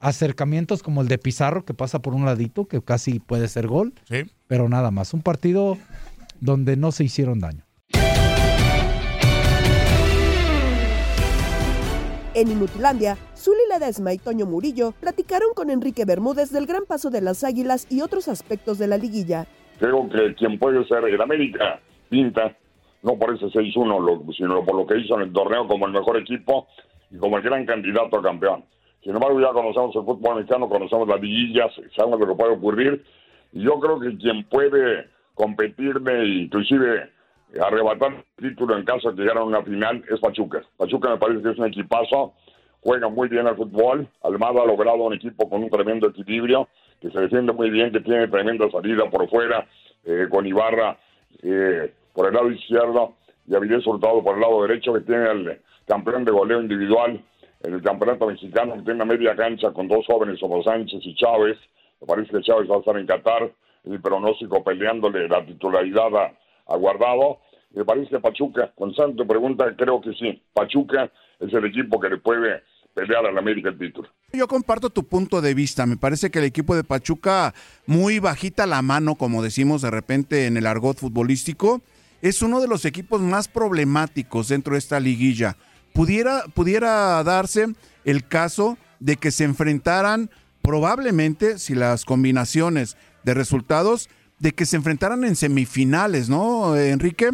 acercamientos 0.00 0.82
como 0.82 1.02
el 1.02 1.08
de 1.08 1.18
Pizarro 1.18 1.64
que 1.64 1.74
pasa 1.74 2.00
por 2.00 2.14
un 2.14 2.24
ladito, 2.24 2.66
que 2.66 2.82
casi 2.82 3.20
puede 3.20 3.48
ser 3.48 3.66
gol. 3.66 3.94
Sí. 4.04 4.22
Pero 4.46 4.68
nada 4.68 4.90
más. 4.90 5.14
Un 5.14 5.22
partido 5.22 5.76
donde 6.40 6.76
no 6.76 6.92
se 6.92 7.04
hicieron 7.04 7.40
daño. 7.40 7.64
En 12.34 12.52
Inutilandia, 12.52 13.16
Zuli 13.36 13.58
Ledesma 13.72 14.12
y 14.12 14.18
Toño 14.18 14.46
Murillo 14.46 14.92
platicaron 15.00 15.48
con 15.56 15.70
Enrique 15.70 16.04
Bermúdez 16.04 16.52
del 16.52 16.66
gran 16.66 16.84
paso 16.86 17.10
de 17.10 17.20
las 17.20 17.42
Águilas 17.42 17.88
y 17.90 18.00
otros 18.00 18.28
aspectos 18.28 18.78
de 18.78 18.86
la 18.86 18.96
liguilla. 18.96 19.46
Creo 19.80 20.08
que 20.08 20.34
quien 20.36 20.56
puede 20.58 20.86
ser 20.86 21.04
el 21.04 21.20
América 21.20 21.80
pinta, 22.08 22.56
no 23.02 23.18
por 23.18 23.34
ese 23.34 23.46
6-1, 23.46 24.36
sino 24.36 24.64
por 24.64 24.76
lo 24.76 24.86
que 24.86 24.98
hizo 24.98 25.16
en 25.16 25.22
el 25.22 25.32
torneo 25.32 25.66
como 25.66 25.86
el 25.86 25.92
mejor 25.92 26.16
equipo 26.16 26.68
y 27.10 27.16
como 27.16 27.38
el 27.38 27.42
gran 27.42 27.66
candidato 27.66 28.18
a 28.18 28.22
campeón. 28.22 28.64
Sin 29.02 29.14
embargo, 29.14 29.40
ya 29.40 29.52
conocemos 29.52 29.94
el 29.94 30.02
fútbol 30.04 30.36
mexicano, 30.36 30.68
conocemos 30.68 31.08
las 31.08 31.20
liguillas, 31.20 31.72
sabemos 31.96 32.20
lo 32.20 32.28
que 32.28 32.34
puede 32.34 32.52
ocurrir. 32.52 33.04
Y 33.52 33.62
yo 33.62 33.78
creo 33.80 33.98
que 34.00 34.16
quien 34.18 34.44
puede 34.44 35.08
competirme 35.34 36.12
e 36.12 36.26
inclusive 36.42 37.10
arrebatar 37.60 38.12
el 38.12 38.50
título 38.50 38.76
en 38.76 38.84
caso 38.84 39.10
de 39.10 39.16
que 39.16 39.22
llegara 39.22 39.40
a 39.40 39.44
una 39.44 39.62
final 39.62 40.04
es 40.10 40.20
Pachuca. 40.20 40.62
Pachuca 40.76 41.10
me 41.10 41.16
parece 41.16 41.42
que 41.42 41.50
es 41.50 41.58
un 41.58 41.66
equipazo 41.66 42.34
juega 42.80 43.08
muy 43.08 43.28
bien 43.28 43.46
al 43.46 43.56
fútbol. 43.56 44.08
Almada 44.22 44.62
ha 44.62 44.66
logrado 44.66 44.96
un 44.96 45.14
equipo 45.14 45.48
con 45.48 45.62
un 45.62 45.70
tremendo 45.70 46.08
equilibrio, 46.08 46.68
que 47.00 47.10
se 47.10 47.20
defiende 47.20 47.52
muy 47.52 47.70
bien, 47.70 47.92
que 47.92 48.00
tiene 48.00 48.28
tremenda 48.28 48.70
salida 48.70 49.08
por 49.10 49.28
fuera, 49.28 49.66
eh, 50.04 50.26
con 50.30 50.46
Ibarra 50.46 50.98
eh, 51.42 51.92
por 52.12 52.28
el 52.28 52.34
lado 52.34 52.50
izquierdo 52.50 53.14
y 53.46 53.54
Avilés 53.54 53.86
Hurtado 53.86 54.22
por 54.22 54.34
el 54.34 54.40
lado 54.40 54.62
derecho, 54.62 54.92
que 54.94 55.00
tiene 55.00 55.30
el 55.30 55.60
campeón 55.86 56.24
de 56.24 56.32
goleo 56.32 56.60
individual 56.60 57.20
en 57.62 57.74
el 57.74 57.82
campeonato 57.82 58.26
mexicano, 58.26 58.74
que 58.74 58.82
tiene 58.82 59.02
una 59.02 59.04
media 59.04 59.34
cancha 59.34 59.72
con 59.72 59.88
dos 59.88 60.06
jóvenes 60.06 60.38
como 60.40 60.62
Sánchez 60.62 61.00
y 61.02 61.14
Chávez. 61.14 61.58
Me 62.00 62.06
parece 62.06 62.30
que 62.30 62.42
Chávez 62.42 62.70
va 62.70 62.76
a 62.76 62.78
estar 62.78 62.96
en 62.96 63.06
Qatar, 63.06 63.52
el 63.84 64.00
pronóstico 64.00 64.62
peleándole 64.62 65.28
la 65.28 65.44
titularidad 65.44 66.14
a, 66.16 66.32
a 66.66 66.76
Guardado. 66.76 67.40
Me 67.72 67.84
parece 67.84 68.18
Pachuca, 68.20 68.72
con 68.76 68.94
Santo 68.94 69.26
pregunta, 69.26 69.74
creo 69.76 70.00
que 70.00 70.12
sí. 70.14 70.42
Pachuca 70.52 71.10
es 71.40 71.52
el 71.52 71.64
equipo 71.64 72.00
que 72.00 72.08
le 72.08 72.18
puede 72.18 72.62
pelear 72.94 73.26
al 73.26 73.38
América 73.38 73.68
el 73.68 73.78
título. 73.78 74.08
Yo 74.32 74.48
comparto 74.48 74.90
tu 74.90 75.04
punto 75.04 75.40
de 75.40 75.54
vista. 75.54 75.86
Me 75.86 75.96
parece 75.96 76.30
que 76.30 76.38
el 76.38 76.44
equipo 76.44 76.74
de 76.74 76.84
Pachuca, 76.84 77.54
muy 77.86 78.18
bajita 78.18 78.66
la 78.66 78.82
mano, 78.82 79.14
como 79.14 79.42
decimos 79.42 79.82
de 79.82 79.90
repente 79.90 80.46
en 80.46 80.56
el 80.56 80.66
argot 80.66 80.98
futbolístico, 80.98 81.80
es 82.22 82.42
uno 82.42 82.60
de 82.60 82.68
los 82.68 82.84
equipos 82.84 83.20
más 83.20 83.48
problemáticos 83.48 84.48
dentro 84.48 84.72
de 84.72 84.80
esta 84.80 84.98
liguilla. 84.98 85.56
Pudiera, 85.98 86.44
pudiera 86.54 87.20
darse 87.24 87.66
el 88.04 88.24
caso 88.24 88.78
de 89.00 89.16
que 89.16 89.32
se 89.32 89.42
enfrentaran 89.42 90.30
probablemente, 90.62 91.58
si 91.58 91.74
las 91.74 92.04
combinaciones 92.04 92.96
de 93.24 93.34
resultados, 93.34 94.08
de 94.38 94.52
que 94.52 94.64
se 94.64 94.76
enfrentaran 94.76 95.24
en 95.24 95.34
semifinales, 95.34 96.28
¿no, 96.28 96.76
Enrique? 96.76 97.30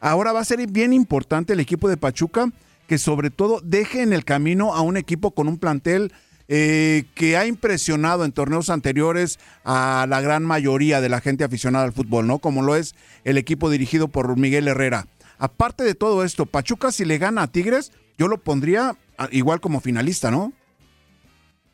Ahora 0.00 0.32
va 0.32 0.40
a 0.40 0.46
ser 0.46 0.66
bien 0.66 0.94
importante 0.94 1.52
el 1.52 1.60
equipo 1.60 1.90
de 1.90 1.98
Pachuca 1.98 2.50
que 2.88 2.96
sobre 2.96 3.28
todo 3.28 3.60
deje 3.62 4.00
en 4.00 4.14
el 4.14 4.24
camino 4.24 4.74
a 4.74 4.80
un 4.80 4.96
equipo 4.96 5.32
con 5.32 5.46
un 5.46 5.58
plantel 5.58 6.10
eh, 6.48 7.04
que 7.14 7.36
ha 7.36 7.44
impresionado 7.46 8.24
en 8.24 8.32
torneos 8.32 8.70
anteriores 8.70 9.38
a 9.62 10.06
la 10.08 10.22
gran 10.22 10.42
mayoría 10.42 11.02
de 11.02 11.10
la 11.10 11.20
gente 11.20 11.44
aficionada 11.44 11.84
al 11.84 11.92
fútbol, 11.92 12.26
¿no? 12.26 12.38
Como 12.38 12.62
lo 12.62 12.76
es 12.76 12.94
el 13.24 13.36
equipo 13.36 13.68
dirigido 13.68 14.08
por 14.08 14.38
Miguel 14.38 14.68
Herrera. 14.68 15.06
Aparte 15.38 15.84
de 15.84 15.94
todo 15.94 16.24
esto, 16.24 16.46
Pachuca 16.46 16.90
si 16.90 17.04
le 17.04 17.18
gana 17.18 17.42
a 17.42 17.52
Tigres, 17.52 17.92
yo 18.18 18.28
lo 18.28 18.38
pondría 18.38 18.92
igual 19.30 19.60
como 19.60 19.80
finalista, 19.80 20.30
¿no? 20.30 20.52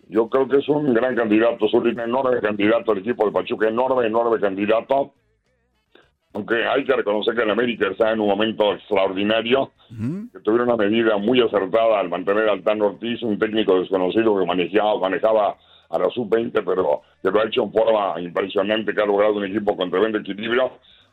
Yo 0.09 0.29
creo 0.29 0.49
que 0.49 0.59
es 0.59 0.69
un 0.69 0.93
gran 0.93 1.15
candidato, 1.17 1.67
es 1.67 1.75
un 1.75 1.99
enorme 1.99 2.41
candidato 2.41 2.93
el 2.93 2.99
equipo 2.99 3.25
de 3.25 3.33
Pachuca, 3.33 3.69
enorme, 3.69 4.07
enorme 4.07 4.39
candidato. 4.41 5.15
Aunque 6.35 6.67
hay 6.67 6.85
que 6.85 6.97
reconocer 6.97 7.35
que 7.35 7.43
el 7.43 7.51
América 7.51 7.89
está 7.91 8.13
en 8.13 8.21
un 8.21 8.29
momento 8.29 8.73
extraordinario, 8.75 9.73
que 10.33 10.41
tuvieron 10.41 10.69
una 10.69 10.77
medida 10.77 11.19
muy 11.19 11.41
acertada 11.41 12.01
al 12.01 12.09
mantener 12.09 12.49
al 12.49 12.63
Tano 12.63 12.87
Ortiz, 12.87 13.23
un 13.23 13.39
técnico 13.39 13.79
desconocido 13.79 14.39
que 14.39 14.47
manejaba, 14.47 14.99
manejaba 14.99 15.57
a 15.91 15.99
la 15.99 16.09
sub-20, 16.09 16.63
pero 16.65 17.03
que 17.23 17.31
lo 17.31 17.41
ha 17.41 17.47
hecho 17.47 17.65
en 17.65 17.73
forma 17.73 18.19
impresionante, 18.21 18.95
que 18.95 19.03
ha 19.03 19.07
logrado 19.07 19.35
un 19.35 19.45
equipo 19.45 19.77
con 19.77 19.91
tremendo 19.91 20.19
equilibrio, 20.19 20.73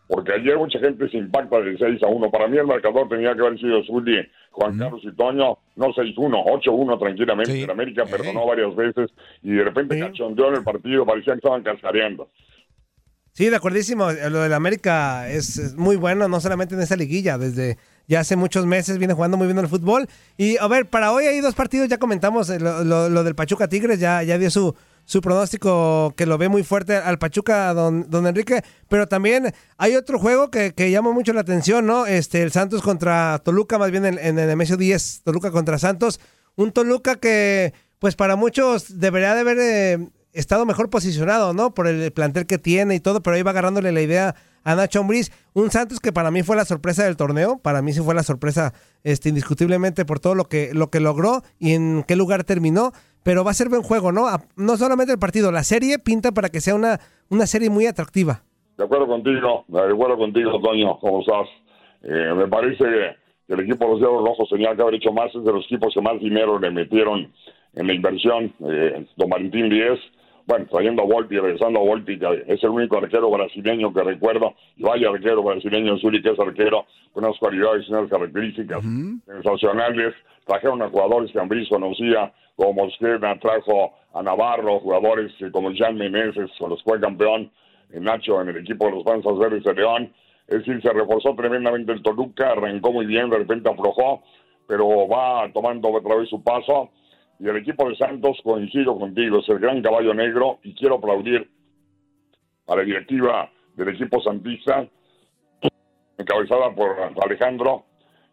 porque 0.10 0.34
ayer 0.34 0.58
mucha 0.58 0.80
gente 0.80 1.08
se 1.08 1.18
impacta 1.18 1.62
de 1.62 1.78
6 1.78 2.02
a 2.02 2.08
1. 2.08 2.32
Para 2.32 2.48
mí 2.48 2.58
el 2.58 2.66
marcador 2.66 3.08
tenía 3.08 3.36
que 3.36 3.42
haber 3.42 3.60
sido 3.60 3.84
Zuli, 3.84 4.28
Juan 4.50 4.76
Carlos 4.76 5.02
y 5.04 5.16
Toño, 5.16 5.60
no 5.76 5.86
6-1, 5.94 6.16
8-1 6.16 7.00
tranquilamente. 7.00 7.62
El 7.62 7.70
América 7.70 8.06
perdonó 8.06 8.48
varias 8.48 8.76
veces 8.76 9.12
y 9.44 9.52
de 9.52 9.64
repente 9.64 10.00
cachondeó 10.00 10.50
en 10.50 10.56
el 10.56 10.64
partido, 10.64 11.06
parecía 11.06 11.34
que 11.34 11.38
estaban 11.38 11.62
cascareando. 11.62 12.28
Sí, 13.34 13.52
de 13.52 13.56
acuerdísimo. 13.56 14.08
Lo 14.32 14.42
del 14.42 14.54
América 14.54 15.30
es, 15.30 15.76
muy 15.78 15.96
bueno, 15.96 16.28
no 16.28 16.42
solamente 16.42 16.74
en 16.74 16.82
esa 16.82 16.96
liguilla, 16.96 17.38
desde 17.38 17.78
ya 18.08 18.22
hace 18.22 18.36
muchos 18.36 18.66
meses 18.66 18.98
viene 18.98 19.14
jugando 19.14 19.38
muy 19.38 19.46
bien 19.46 19.60
el 19.60 19.68
fútbol. 19.68 20.08
Y 20.38 20.58
a 20.58 20.68
ver, 20.68 20.88
para 20.88 21.14
hoy 21.14 21.26
hay 21.26 21.40
dos 21.40 21.54
partidos, 21.54 21.88
ya 21.88 22.00
comentamos 22.00 22.50
eh, 22.50 22.60
lo, 22.60 23.24
del 23.24 23.36
Pachuca 23.36 23.68
Tigres, 23.68 24.00
ya, 24.00 24.24
ya 24.24 24.40
dio 24.40 24.50
su, 24.50 24.76
su 25.10 25.22
pronóstico 25.22 26.14
que 26.16 26.28
lo 26.28 26.38
ve 26.38 26.50
muy 26.50 26.62
fuerte 26.62 26.96
al 26.96 27.18
Pachuca, 27.18 27.74
don, 27.74 28.08
don 28.12 28.28
Enrique, 28.28 28.62
pero 28.88 29.08
también 29.08 29.56
hay 29.80 29.96
otro 29.96 30.20
juego 30.20 30.52
que, 30.52 30.92
llama 30.92 31.12
mucho 31.12 31.34
la 31.34 31.42
atención, 31.42 31.88
¿no? 31.88 32.06
Este, 32.06 32.44
el 32.44 32.52
Santos 32.52 32.84
contra 32.84 33.42
Toluca, 33.44 33.80
más 33.80 33.90
bien 33.90 34.06
en, 34.06 34.20
en 34.20 34.38
el 34.38 34.48
Nemesio 34.48 34.78
10, 34.78 35.22
Toluca 35.24 35.50
contra 35.50 35.80
Santos. 35.80 36.20
Un 36.56 36.72
Toluca 36.72 37.16
que, 37.16 37.74
pues 37.98 38.16
para 38.16 38.36
muchos 38.36 39.00
debería 39.00 39.34
de 39.34 39.40
haber 39.40 39.58
eh, 39.60 40.10
estado 40.32 40.68
mejor 40.68 40.92
posicionado, 40.92 41.56
¿no? 41.56 41.74
Por 41.74 41.88
el 41.88 42.12
plantel 42.12 42.46
que 42.46 42.60
tiene 42.60 42.94
y 42.94 43.00
todo, 43.00 43.24
pero 43.24 43.36
ahí 43.36 43.42
va 43.42 43.50
agarrándole 43.50 43.92
la 43.92 44.02
idea 44.02 44.36
a 44.64 44.76
Nacho 44.76 45.00
Ambriz. 45.00 45.32
Un 45.54 45.72
Santos 45.72 46.00
que 46.00 46.14
para 46.14 46.30
mí 46.32 46.44
fue 46.44 46.56
la 46.56 46.66
sorpresa 46.66 47.04
del 47.04 47.18
torneo, 47.18 47.58
para 47.58 47.82
mí 47.82 47.94
sí 47.94 48.02
fue 48.02 48.14
la 48.14 48.24
sorpresa 48.24 48.74
este, 49.04 49.30
indiscutiblemente 49.30 50.06
por 50.06 50.20
todo 50.20 50.36
lo 50.36 50.46
que, 50.46 50.72
lo 50.74 50.90
que 50.90 51.00
logró 51.00 51.44
y 51.58 51.74
en 51.74 52.04
qué 52.08 52.16
lugar 52.16 52.44
terminó, 52.44 52.94
pero 53.24 53.44
va 53.44 53.52
a 53.52 53.54
ser 53.54 53.70
buen 53.70 53.82
juego, 53.82 54.12
¿no? 54.12 54.28
No 54.56 54.78
solamente 54.78 55.14
el 55.14 55.20
partido, 55.20 55.52
la 55.52 55.64
serie 55.64 56.00
pinta 56.00 56.32
para 56.32 56.50
que 56.50 56.62
sea 56.62 56.76
una, 56.76 57.00
una 57.30 57.46
serie 57.48 57.70
muy 57.70 57.86
atractiva. 57.86 58.44
De 58.78 58.86
acuerdo 58.86 59.08
contigo, 59.08 59.66
de 59.68 59.92
acuerdo 59.92 60.18
contigo, 60.18 60.60
Toño, 60.62 60.98
¿cómo 61.00 61.22
estás? 61.22 61.48
Eh, 62.04 62.34
me 62.36 62.48
parece 62.48 62.84
que 63.48 63.54
el 63.54 63.60
equipo 63.62 63.86
de 63.86 63.92
los 63.92 64.00
Diablos 64.00 64.24
Rojos 64.24 64.50
tenía 64.50 64.76
que 64.76 64.82
haber 64.82 64.96
hecho 64.96 65.12
más, 65.12 65.34
es 65.36 65.44
de 65.44 65.52
los 65.52 65.66
equipos 65.66 65.94
que 65.94 66.02
más 66.02 66.20
dinero 66.20 66.60
le 66.60 66.72
metieron 66.72 67.32
en 67.74 67.88
la 67.88 67.94
inversión. 67.94 68.54
Eh, 68.62 69.06
Don 69.18 69.30
Valentín 69.30 69.70
10 69.70 70.00
bueno, 70.50 70.66
trayendo 70.66 71.04
a 71.04 71.06
Volpi, 71.06 71.38
regresando 71.38 71.80
a 71.80 71.84
Volpi, 71.84 72.18
que 72.18 72.44
es 72.48 72.64
el 72.64 72.72
único 72.72 72.98
arquero 72.98 73.30
brasileño 73.30 73.94
que 73.94 74.02
recuerdo, 74.02 74.56
y 74.78 74.82
vaya 74.82 75.10
arquero 75.10 75.44
brasileño 75.44 76.00
Zuli, 76.00 76.24
que 76.24 76.32
es 76.32 76.40
arquero, 76.40 76.88
con 77.14 77.24
unas 77.24 77.38
cualidades 77.38 77.86
y 77.88 77.92
unas 77.92 78.10
características 78.10 78.84
sensacionales. 79.28 80.16
Trajeron 80.48 80.82
a 80.82 80.90
jugadores 80.90 81.32
que 81.32 81.40
Ambris 81.40 81.70
conocía, 81.70 82.34
como 82.60 82.74
Mosquera, 82.74 83.40
trajo 83.40 83.94
a 84.14 84.22
Navarro, 84.22 84.82
jugadores 84.82 85.32
eh, 85.40 85.50
como 85.50 85.72
Jean 85.72 85.96
Meneses, 85.96 86.52
con 86.60 86.72
los 86.72 86.84
fue 86.84 87.00
campeón, 87.00 87.50
Nacho 87.92 88.42
en 88.42 88.50
el 88.50 88.58
equipo 88.58 88.86
de 88.86 88.92
los 88.92 89.04
Panzas 89.04 89.38
Verdes 89.38 89.64
de 89.64 89.74
León. 89.74 90.14
Es 90.46 90.60
decir, 90.60 90.82
se 90.82 90.92
reforzó 90.92 91.34
tremendamente 91.36 91.94
el 91.94 92.04
Toluca, 92.04 92.52
arrancó 92.52 92.92
muy 92.92 93.06
bien, 93.06 93.30
de 93.30 93.38
repente 93.38 93.70
aflojó, 93.70 94.24
pero 94.68 95.08
va 95.08 95.50
tomando 95.54 95.90
otra 95.90 96.18
vez 96.18 96.28
su 96.28 96.44
paso. 96.44 96.90
Y 97.40 97.48
el 97.48 97.56
equipo 97.56 97.88
de 97.88 97.96
Santos, 97.96 98.38
coincido 98.44 99.00
contigo, 99.00 99.40
es 99.40 99.48
el 99.48 99.60
gran 99.60 99.82
caballo 99.82 100.14
negro 100.14 100.60
y 100.62 100.76
quiero 100.76 100.96
aplaudir 100.96 101.50
a 102.68 102.76
la 102.76 102.84
directiva 102.84 103.50
del 103.76 103.90
equipo 103.90 104.22
santista, 104.22 104.86
encabezada 106.18 106.76
por 106.76 106.98
Alejandro, 107.24 107.86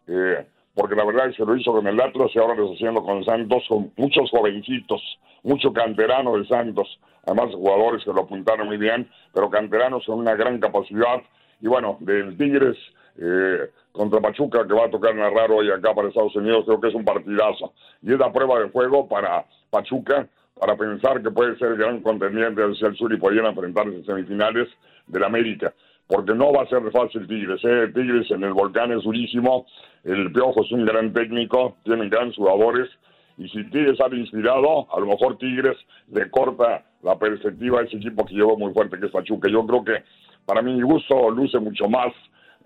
eh, 0.05 0.45
porque 0.77 0.95
la 0.95 1.05
verdad 1.05 1.33
que 1.35 1.43
lo 1.43 1.57
hizo 1.57 1.71
con 1.71 1.87
el 1.87 1.99
Atlas 1.99 2.29
y 2.35 2.37
ahora 2.37 2.53
lo 2.53 2.65
está 2.65 2.75
haciendo 2.75 3.03
con 3.03 3.25
Santos, 3.25 3.63
con 3.67 3.91
muchos 3.97 4.29
jovencitos, 4.29 5.01
mucho 5.41 5.73
canterano 5.73 6.37
de 6.37 6.45
Santos, 6.45 6.99
además 7.25 7.47
jugadores 7.55 8.03
que 8.03 8.13
lo 8.13 8.21
apuntaron 8.21 8.67
muy 8.67 8.77
bien, 8.77 9.09
pero 9.33 9.49
canteranos 9.49 10.05
con 10.05 10.19
una 10.19 10.35
gran 10.35 10.59
capacidad. 10.59 11.23
Y 11.61 11.67
bueno, 11.67 11.97
del 12.01 12.37
Tigres 12.37 12.77
eh, 13.17 13.71
contra 13.91 14.21
Pachuca, 14.21 14.67
que 14.67 14.73
va 14.75 14.85
a 14.85 14.91
tocar 14.91 15.15
narrar 15.15 15.49
hoy 15.49 15.71
acá 15.71 15.95
para 15.95 16.09
Estados 16.09 16.35
Unidos, 16.35 16.65
creo 16.67 16.79
que 16.79 16.89
es 16.89 16.93
un 16.93 17.03
partidazo. 17.03 17.73
Y 18.03 18.13
es 18.13 18.19
la 18.19 18.31
prueba 18.31 18.59
de 18.59 18.69
fuego 18.69 19.07
para 19.07 19.45
Pachuca, 19.71 20.27
para 20.59 20.75
pensar 20.75 21.23
que 21.23 21.31
puede 21.31 21.57
ser 21.57 21.69
el 21.69 21.77
gran 21.77 22.01
contendiente 22.01 22.61
hacia 22.61 22.89
el 22.89 22.95
sur 22.95 23.11
y 23.11 23.17
podrían 23.17 23.47
enfrentarse 23.47 23.95
en 23.95 24.05
semifinales 24.05 24.67
del 25.07 25.23
América. 25.23 25.73
Porque 26.07 26.33
no 26.33 26.53
va 26.53 26.63
a 26.63 26.67
ser 26.67 26.89
fácil 26.91 27.27
Tigres. 27.27 27.59
¿eh? 27.63 27.91
Tigres 27.93 28.31
en 28.31 28.43
el 28.43 28.53
volcán 28.53 28.91
es 28.91 29.03
durísimo. 29.03 29.65
El 30.03 30.31
Piojo 30.31 30.63
es 30.63 30.71
un 30.71 30.85
gran 30.85 31.13
técnico. 31.13 31.77
Tienen 31.83 32.09
grandes 32.09 32.37
jugadores. 32.37 32.89
Y 33.37 33.47
si 33.49 33.63
Tigres 33.69 33.97
sale 33.97 34.17
inspirado, 34.17 34.87
a 34.91 34.99
lo 34.99 35.05
mejor 35.05 35.37
Tigres 35.37 35.77
le 36.11 36.29
corta 36.31 36.85
la 37.03 37.19
perspectiva 37.19 37.81
a 37.81 37.83
ese 37.83 37.97
equipo 37.97 38.25
que 38.25 38.33
llevó 38.33 38.57
muy 38.57 38.73
fuerte, 38.73 38.99
que 38.99 39.05
es 39.05 39.11
Pachuca. 39.11 39.49
Yo 39.49 39.65
creo 39.67 39.83
que, 39.83 40.03
para 40.45 40.61
mi 40.61 40.81
gusto, 40.81 41.29
luce 41.29 41.59
mucho 41.59 41.87
más 41.87 42.13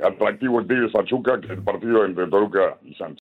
atractivo 0.01 0.60
el 0.60 0.67
Tigres 0.67 0.91
Pachuca 0.91 1.41
que 1.41 1.53
el 1.53 1.63
partido 1.63 2.05
entre 2.05 2.27
Toluca 2.27 2.77
y 2.83 2.93
Santos. 2.93 3.21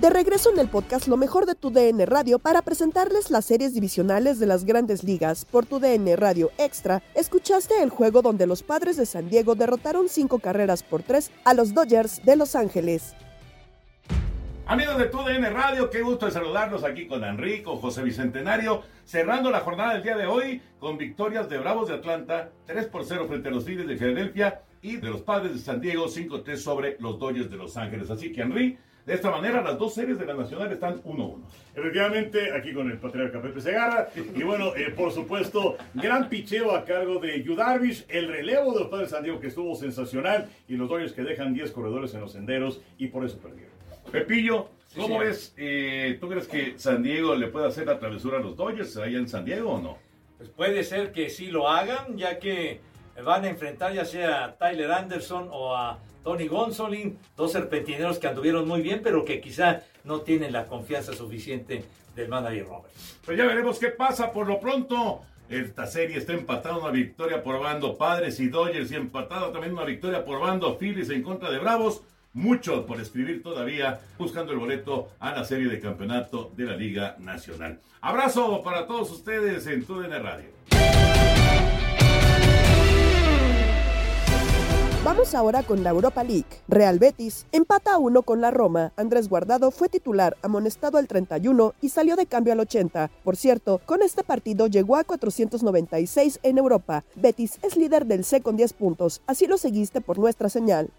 De 0.00 0.10
regreso 0.10 0.52
en 0.52 0.60
el 0.60 0.68
podcast 0.68 1.08
Lo 1.08 1.16
mejor 1.16 1.44
de 1.44 1.56
tu 1.56 1.70
DN 1.70 2.06
Radio 2.06 2.38
para 2.38 2.62
presentarles 2.62 3.32
las 3.32 3.46
series 3.46 3.74
divisionales 3.74 4.38
de 4.38 4.46
las 4.46 4.64
grandes 4.64 5.02
ligas. 5.02 5.44
Por 5.44 5.66
tu 5.66 5.80
DN 5.80 6.14
Radio 6.14 6.52
Extra, 6.56 7.02
escuchaste 7.16 7.82
el 7.82 7.90
juego 7.90 8.22
donde 8.22 8.46
los 8.46 8.62
padres 8.62 8.96
de 8.96 9.06
San 9.06 9.28
Diego 9.28 9.56
derrotaron 9.56 10.08
cinco 10.08 10.38
carreras 10.38 10.84
por 10.84 11.02
tres 11.02 11.32
a 11.44 11.52
los 11.52 11.74
Dodgers 11.74 12.24
de 12.24 12.36
Los 12.36 12.54
Ángeles. 12.54 13.14
Amigos 14.70 14.98
de 14.98 15.06
tu 15.06 15.22
DN 15.22 15.48
Radio, 15.48 15.88
qué 15.88 16.02
gusto 16.02 16.26
de 16.26 16.32
saludarlos 16.32 16.84
aquí 16.84 17.06
con 17.06 17.24
Enrico, 17.24 17.78
José 17.78 18.02
Bicentenario, 18.02 18.82
cerrando 19.02 19.50
la 19.50 19.60
jornada 19.60 19.94
del 19.94 20.02
día 20.02 20.14
de 20.14 20.26
hoy 20.26 20.60
con 20.78 20.98
victorias 20.98 21.48
de 21.48 21.56
Bravos 21.56 21.88
de 21.88 21.94
Atlanta, 21.94 22.50
3 22.66 22.84
por 22.88 23.06
0 23.06 23.24
frente 23.28 23.48
a 23.48 23.50
los 23.50 23.64
Tigres 23.64 23.88
de 23.88 23.96
Filadelfia 23.96 24.60
y 24.82 24.96
de 24.96 25.08
los 25.08 25.22
Padres 25.22 25.54
de 25.54 25.58
San 25.60 25.80
Diego, 25.80 26.04
5-3 26.04 26.56
sobre 26.56 26.96
los 27.00 27.18
Dodgers 27.18 27.50
de 27.50 27.56
Los 27.56 27.78
Ángeles. 27.78 28.10
Así 28.10 28.30
que, 28.30 28.42
Henry, 28.42 28.76
de 29.06 29.14
esta 29.14 29.30
manera, 29.30 29.62
las 29.62 29.78
dos 29.78 29.94
series 29.94 30.18
de 30.18 30.26
la 30.26 30.34
Nacional 30.34 30.70
están 30.70 31.02
1-1. 31.02 31.38
Efectivamente, 31.74 32.52
aquí 32.52 32.74
con 32.74 32.90
el 32.90 32.98
patriarca 32.98 33.40
Pepe 33.40 33.62
Segarra. 33.62 34.10
Y 34.36 34.42
bueno, 34.42 34.76
eh, 34.76 34.92
por 34.94 35.12
supuesto, 35.12 35.78
gran 35.94 36.28
picheo 36.28 36.76
a 36.76 36.84
cargo 36.84 37.18
de 37.20 37.42
Yudarvish, 37.42 38.04
el 38.10 38.28
relevo 38.28 38.74
de 38.74 38.80
los 38.80 38.88
padres 38.88 39.08
de 39.08 39.16
San 39.16 39.24
Diego 39.24 39.40
que 39.40 39.46
estuvo 39.46 39.74
sensacional 39.76 40.50
y 40.68 40.76
los 40.76 40.90
Dodgers 40.90 41.14
que 41.14 41.22
dejan 41.22 41.54
10 41.54 41.72
corredores 41.72 42.12
en 42.12 42.20
los 42.20 42.32
senderos 42.32 42.82
y 42.98 43.06
por 43.06 43.24
eso 43.24 43.38
perdieron. 43.38 43.77
Pepillo, 44.10 44.68
¿cómo 44.96 45.18
ves? 45.18 45.54
Eh, 45.56 46.18
¿Tú 46.20 46.28
crees 46.28 46.46
que 46.46 46.78
San 46.78 47.02
Diego 47.02 47.34
le 47.34 47.48
puede 47.48 47.66
hacer 47.66 47.86
la 47.86 47.98
travesura 47.98 48.38
a 48.38 48.40
los 48.40 48.56
Dodgers 48.56 48.96
allá 48.96 49.18
en 49.18 49.28
San 49.28 49.44
Diego 49.44 49.72
o 49.72 49.80
no? 49.80 49.98
Pues 50.36 50.50
puede 50.50 50.84
ser 50.84 51.12
que 51.12 51.30
sí 51.30 51.48
lo 51.48 51.68
hagan, 51.68 52.16
ya 52.16 52.38
que 52.38 52.80
van 53.24 53.44
a 53.44 53.48
enfrentar 53.48 53.92
ya 53.92 54.04
sea 54.04 54.44
a 54.44 54.56
Tyler 54.56 54.90
Anderson 54.92 55.48
o 55.50 55.74
a 55.74 55.98
Tony 56.22 56.46
Gonsolin, 56.46 57.18
dos 57.36 57.52
serpentineros 57.52 58.18
que 58.18 58.28
anduvieron 58.28 58.66
muy 58.68 58.80
bien, 58.80 59.00
pero 59.02 59.24
que 59.24 59.40
quizá 59.40 59.82
no 60.04 60.20
tienen 60.20 60.52
la 60.52 60.66
confianza 60.66 61.12
suficiente 61.12 61.84
del 62.14 62.28
manager 62.28 62.66
Roberts. 62.66 63.18
Pues 63.24 63.38
ya 63.38 63.46
veremos 63.46 63.78
qué 63.78 63.88
pasa. 63.88 64.32
Por 64.32 64.46
lo 64.46 64.60
pronto, 64.60 65.22
esta 65.48 65.86
serie 65.86 66.18
está 66.18 66.34
empatada 66.34 66.76
una 66.76 66.90
victoria 66.90 67.42
por 67.42 67.60
bando 67.60 67.96
Padres 67.96 68.38
y 68.40 68.48
Dodgers 68.48 68.90
y 68.92 68.96
empatada 68.96 69.52
también 69.52 69.72
una 69.72 69.84
victoria 69.84 70.24
por 70.24 70.40
bando 70.40 70.76
Phillies 70.78 71.10
en 71.10 71.22
contra 71.22 71.50
de 71.50 71.58
Bravos. 71.58 72.02
Mucho 72.32 72.86
por 72.86 73.00
escribir 73.00 73.42
todavía, 73.42 74.00
buscando 74.18 74.52
el 74.52 74.58
boleto 74.58 75.10
a 75.18 75.32
la 75.32 75.44
serie 75.44 75.68
de 75.68 75.80
campeonato 75.80 76.52
de 76.56 76.64
la 76.64 76.76
Liga 76.76 77.16
Nacional. 77.18 77.80
Abrazo 78.00 78.62
para 78.62 78.86
todos 78.86 79.10
ustedes 79.10 79.66
en 79.66 79.84
TUDN 79.84 80.22
Radio. 80.22 80.58
Vamos 85.04 85.34
ahora 85.34 85.62
con 85.62 85.82
la 85.82 85.90
Europa 85.90 86.22
League. 86.22 86.44
Real 86.68 86.98
Betis 86.98 87.46
empata 87.50 87.94
a 87.94 87.98
uno 87.98 88.22
con 88.22 88.42
la 88.42 88.50
Roma. 88.50 88.92
Andrés 88.96 89.28
Guardado 89.30 89.70
fue 89.70 89.88
titular, 89.88 90.36
amonestado 90.42 90.98
al 90.98 91.08
31 91.08 91.74
y 91.80 91.88
salió 91.88 92.14
de 92.14 92.26
cambio 92.26 92.52
al 92.52 92.60
80. 92.60 93.10
Por 93.24 93.36
cierto, 93.36 93.80
con 93.86 94.02
este 94.02 94.22
partido 94.22 94.66
llegó 94.66 94.96
a 94.96 95.04
496 95.04 96.40
en 96.42 96.58
Europa. 96.58 97.04
Betis 97.16 97.58
es 97.62 97.76
líder 97.76 98.04
del 98.04 98.22
C 98.22 98.42
con 98.42 98.56
10 98.58 98.74
puntos. 98.74 99.22
Así 99.26 99.46
lo 99.46 99.56
seguiste 99.56 100.02
por 100.02 100.18
nuestra 100.18 100.50
señal. 100.50 100.90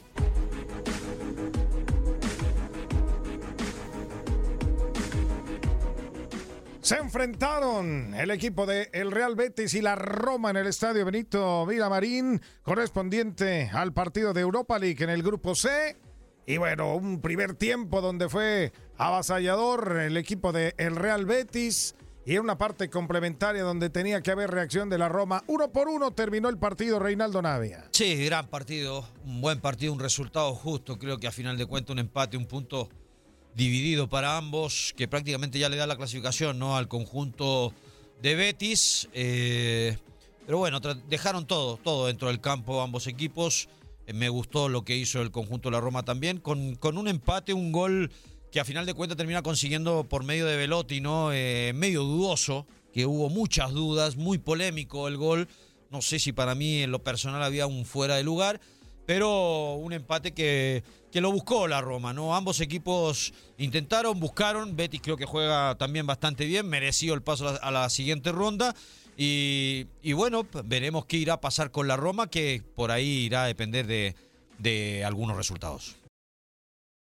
Se 6.90 6.98
enfrentaron 6.98 8.16
el 8.16 8.32
equipo 8.32 8.66
de 8.66 8.90
el 8.94 9.12
Real 9.12 9.36
Betis 9.36 9.76
y 9.76 9.82
la 9.84 9.94
Roma 9.94 10.50
en 10.50 10.58
el 10.58 10.66
estadio 10.66 11.06
Benito 11.06 11.64
Villamarín, 11.68 12.42
correspondiente 12.64 13.70
al 13.72 13.94
partido 13.94 14.34
de 14.34 14.42
Europa 14.42 14.80
League 14.80 15.04
en 15.04 15.12
el 15.12 15.22
grupo 15.22 15.54
C. 15.54 15.98
Y 16.48 16.58
bueno, 16.58 16.96
un 16.96 17.22
primer 17.22 17.54
tiempo 17.54 18.02
donde 18.02 18.28
fue 18.28 18.74
avasallador 18.98 20.00
el 20.00 20.18
equipo 20.18 20.52
de 20.52 20.74
el 20.80 20.96
Real 20.96 21.28
Betis 21.28 21.94
y 22.26 22.34
en 22.38 22.42
una 22.42 22.58
parte 22.58 22.90
complementaria 22.90 23.62
donde 23.62 23.92
tenía 23.92 24.22
que 24.22 24.32
haber 24.32 24.50
reacción 24.50 24.90
de 24.90 24.98
la 24.98 25.10
Roma. 25.10 25.44
Uno 25.46 25.72
por 25.72 25.90
uno 25.90 26.10
terminó 26.10 26.50
el 26.50 26.58
partido 26.58 26.98
Reinaldo 26.98 27.44
Navia. 27.44 27.86
Sí, 27.92 28.26
gran 28.26 28.48
partido, 28.48 29.08
un 29.26 29.42
buen 29.42 29.62
partido, 29.62 29.94
un 29.94 30.00
resultado 30.00 30.56
justo. 30.56 30.98
Creo 30.98 31.20
que 31.20 31.28
a 31.28 31.32
final 31.32 31.56
de 31.56 31.68
cuentas 31.68 31.92
un 31.92 32.00
empate, 32.00 32.36
un 32.36 32.48
punto 32.48 32.90
dividido 33.56 34.08
para 34.10 34.38
ambos, 34.38 34.94
que 34.96 35.08
prácticamente 35.08 35.60
ya 35.60 35.70
le 35.70 35.78
da 35.78 35.88
la 35.88 35.98
clasificación 35.98 36.60
¿no? 36.60 36.78
al 36.78 36.88
conjunto 36.88 37.74
de 38.22 38.36
Betis. 38.36 39.10
Eh, 39.14 39.98
pero 40.46 40.58
bueno, 40.58 40.80
dejaron 40.80 41.46
todo, 41.46 41.78
todo 41.78 42.08
dentro 42.08 42.30
del 42.30 42.42
campo 42.42 42.82
ambos 42.82 43.08
equipos. 43.08 43.70
Eh, 44.08 44.14
me 44.14 44.30
gustó 44.30 44.70
lo 44.70 44.84
que 44.84 44.96
hizo 44.96 45.22
el 45.22 45.32
conjunto 45.32 45.70
de 45.70 45.74
la 45.74 45.82
Roma 45.82 46.04
también, 46.04 46.40
con, 46.40 46.76
con 46.76 46.98
un 46.98 47.08
empate, 47.08 47.54
un 47.54 47.72
gol 47.72 48.12
que 48.52 48.60
a 48.60 48.66
final 48.66 48.86
de 48.86 48.94
cuentas 48.94 49.18
termina 49.18 49.44
consiguiendo 49.44 50.06
por 50.06 50.24
medio 50.24 50.46
de 50.46 50.58
Velotti, 50.58 51.02
¿no? 51.02 51.32
Eh, 51.32 51.72
medio 51.76 52.04
dudoso, 52.04 52.66
que 52.94 53.06
hubo 53.06 53.30
muchas 53.30 53.72
dudas, 53.72 54.16
muy 54.16 54.38
polémico 54.40 55.08
el 55.08 55.18
gol. 55.18 55.48
No 55.92 56.02
sé 56.02 56.20
si 56.20 56.32
para 56.32 56.56
mí 56.56 56.82
en 56.82 56.92
lo 56.92 57.04
personal 57.04 57.44
había 57.44 57.68
un 57.68 57.86
fuera 57.86 58.16
de 58.16 58.24
lugar, 58.24 58.60
pero 59.10 59.74
un 59.74 59.92
empate 59.92 60.34
que, 60.36 60.84
que 61.12 61.20
lo 61.20 61.32
buscó 61.32 61.68
la 61.68 61.82
Roma, 61.82 62.14
¿no? 62.14 62.36
Ambos 62.36 62.62
equipos 62.62 63.34
intentaron, 63.58 64.20
buscaron. 64.20 64.76
Betis 64.76 65.02
creo 65.02 65.18
que 65.18 65.26
juega 65.26 65.74
también 65.80 66.06
bastante 66.06 66.46
bien, 66.46 66.70
mereció 66.70 67.16
el 67.16 67.24
paso 67.24 67.48
a 67.50 67.54
la, 67.54 67.58
a 67.58 67.72
la 67.72 67.90
siguiente 67.90 68.32
ronda. 68.32 68.76
Y, 69.18 69.88
y 70.04 70.14
bueno, 70.14 70.46
veremos 70.64 71.08
qué 71.08 71.18
irá 71.18 71.34
a 71.34 71.42
pasar 71.42 71.72
con 71.72 71.88
la 71.88 71.98
Roma, 71.98 72.30
que 72.30 72.62
por 72.76 72.92
ahí 72.92 73.26
irá 73.26 73.46
a 73.46 73.48
depender 73.48 73.88
de, 73.88 74.14
de 74.60 75.04
algunos 75.04 75.36
resultados. 75.36 75.96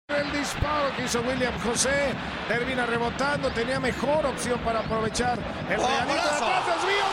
El 0.07 0.31
disparo 0.31 0.95
que 0.95 1.03
hizo 1.03 1.19
William 1.23 1.59
José 1.59 2.13
termina 2.47 2.85
rebotando, 2.85 3.51
tenía 3.51 3.81
mejor 3.81 4.25
opción 4.27 4.61
para 4.61 4.79
aprovechar 4.79 5.37
el 5.69 5.77
¡Oh, 5.77 5.85
realito 5.85 6.13
de 6.13 6.19
golazo! 6.21 6.45
atrás, 6.45 6.67
desvío, 6.67 7.03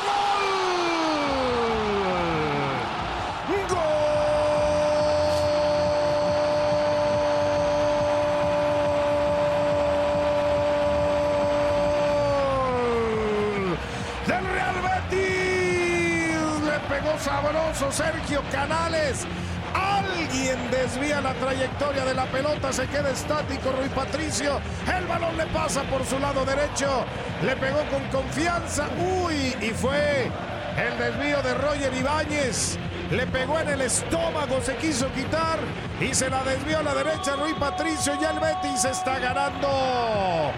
¡Gol! 3.48 3.68
¡Gol! 3.68 3.94
Del 14.26 14.44
Real 14.46 14.74
Betis 15.10 16.62
le 16.64 16.78
pegó 16.88 17.13
sabroso 17.24 17.90
Sergio 17.90 18.42
Canales. 18.52 19.26
Alguien 19.74 20.70
desvía 20.70 21.22
la 21.22 21.32
trayectoria 21.32 22.04
de 22.04 22.12
la 22.12 22.26
pelota, 22.26 22.70
se 22.70 22.86
queda 22.86 23.10
estático 23.10 23.72
Rui 23.72 23.88
Patricio. 23.88 24.60
El 24.94 25.06
balón 25.06 25.34
le 25.38 25.46
pasa 25.46 25.82
por 25.84 26.04
su 26.04 26.18
lado 26.18 26.44
derecho, 26.44 27.06
le 27.42 27.56
pegó 27.56 27.78
con 27.90 28.02
confianza. 28.10 28.88
Uy, 29.24 29.56
y 29.58 29.70
fue 29.70 30.30
el 30.76 30.98
desvío 30.98 31.42
de 31.42 31.54
Roger 31.54 31.94
Ibáñez. 31.94 32.78
Le 33.10 33.26
pegó 33.26 33.58
en 33.58 33.70
el 33.70 33.80
estómago, 33.80 34.60
se 34.60 34.76
quiso 34.76 35.10
quitar 35.14 35.58
y 36.00 36.14
se 36.14 36.28
la 36.28 36.44
desvió 36.44 36.80
a 36.80 36.82
la 36.82 36.94
derecha 36.94 37.36
Rui 37.36 37.54
Patricio. 37.54 38.18
Ya 38.20 38.32
el 38.32 38.38
Betis 38.38 38.84
está 38.84 39.18
ganando 39.18 40.52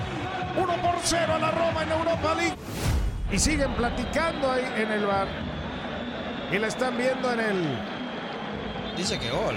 1 0.56 0.82
por 0.82 0.94
0 1.00 1.32
a 1.32 1.38
la 1.38 1.50
Roma 1.52 1.84
en 1.84 1.92
Europa 1.92 2.34
League. 2.34 2.56
Y 3.30 3.38
siguen 3.38 3.72
platicando 3.76 4.50
ahí 4.50 4.64
en 4.76 4.90
el 4.90 5.06
bar. 5.06 5.45
Y 6.52 6.58
la 6.58 6.68
están 6.68 6.96
viendo 6.96 7.32
en 7.32 7.40
el 7.40 7.78
Dice 8.96 9.18
que 9.18 9.30
gol. 9.30 9.56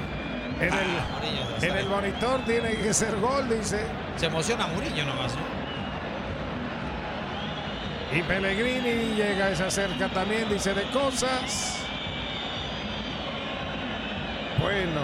en 0.60 0.68
el, 0.68 0.74
Ah, 0.74 1.06
Murillo, 1.14 1.72
en 1.72 1.78
el 1.78 1.86
monitor 1.88 2.42
tiene 2.46 2.76
que 2.76 2.94
ser 2.94 3.16
gol, 3.20 3.48
dice. 3.48 3.86
Se 4.18 4.26
emociona 4.26 4.68
Murillo 4.68 5.06
nomás, 5.06 5.34
¿no? 5.36 5.60
Y 8.18 8.24
Pellegrini 8.24 9.16
llega, 9.16 9.56
se 9.56 9.64
acerca 9.66 10.10
también, 10.10 10.50
dice 10.50 10.74
de 10.74 10.84
cosas. 10.90 11.78
Bueno, 14.60 15.02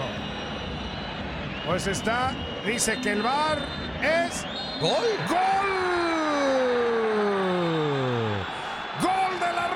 pues 1.66 1.86
está, 1.86 2.32
dice 2.66 3.00
que 3.00 3.12
el 3.12 3.22
bar 3.22 3.58
es. 4.02 4.44
¡Gol! 4.80 4.90
¡Gol 9.00 9.40
de 9.40 9.52
la 9.52 9.68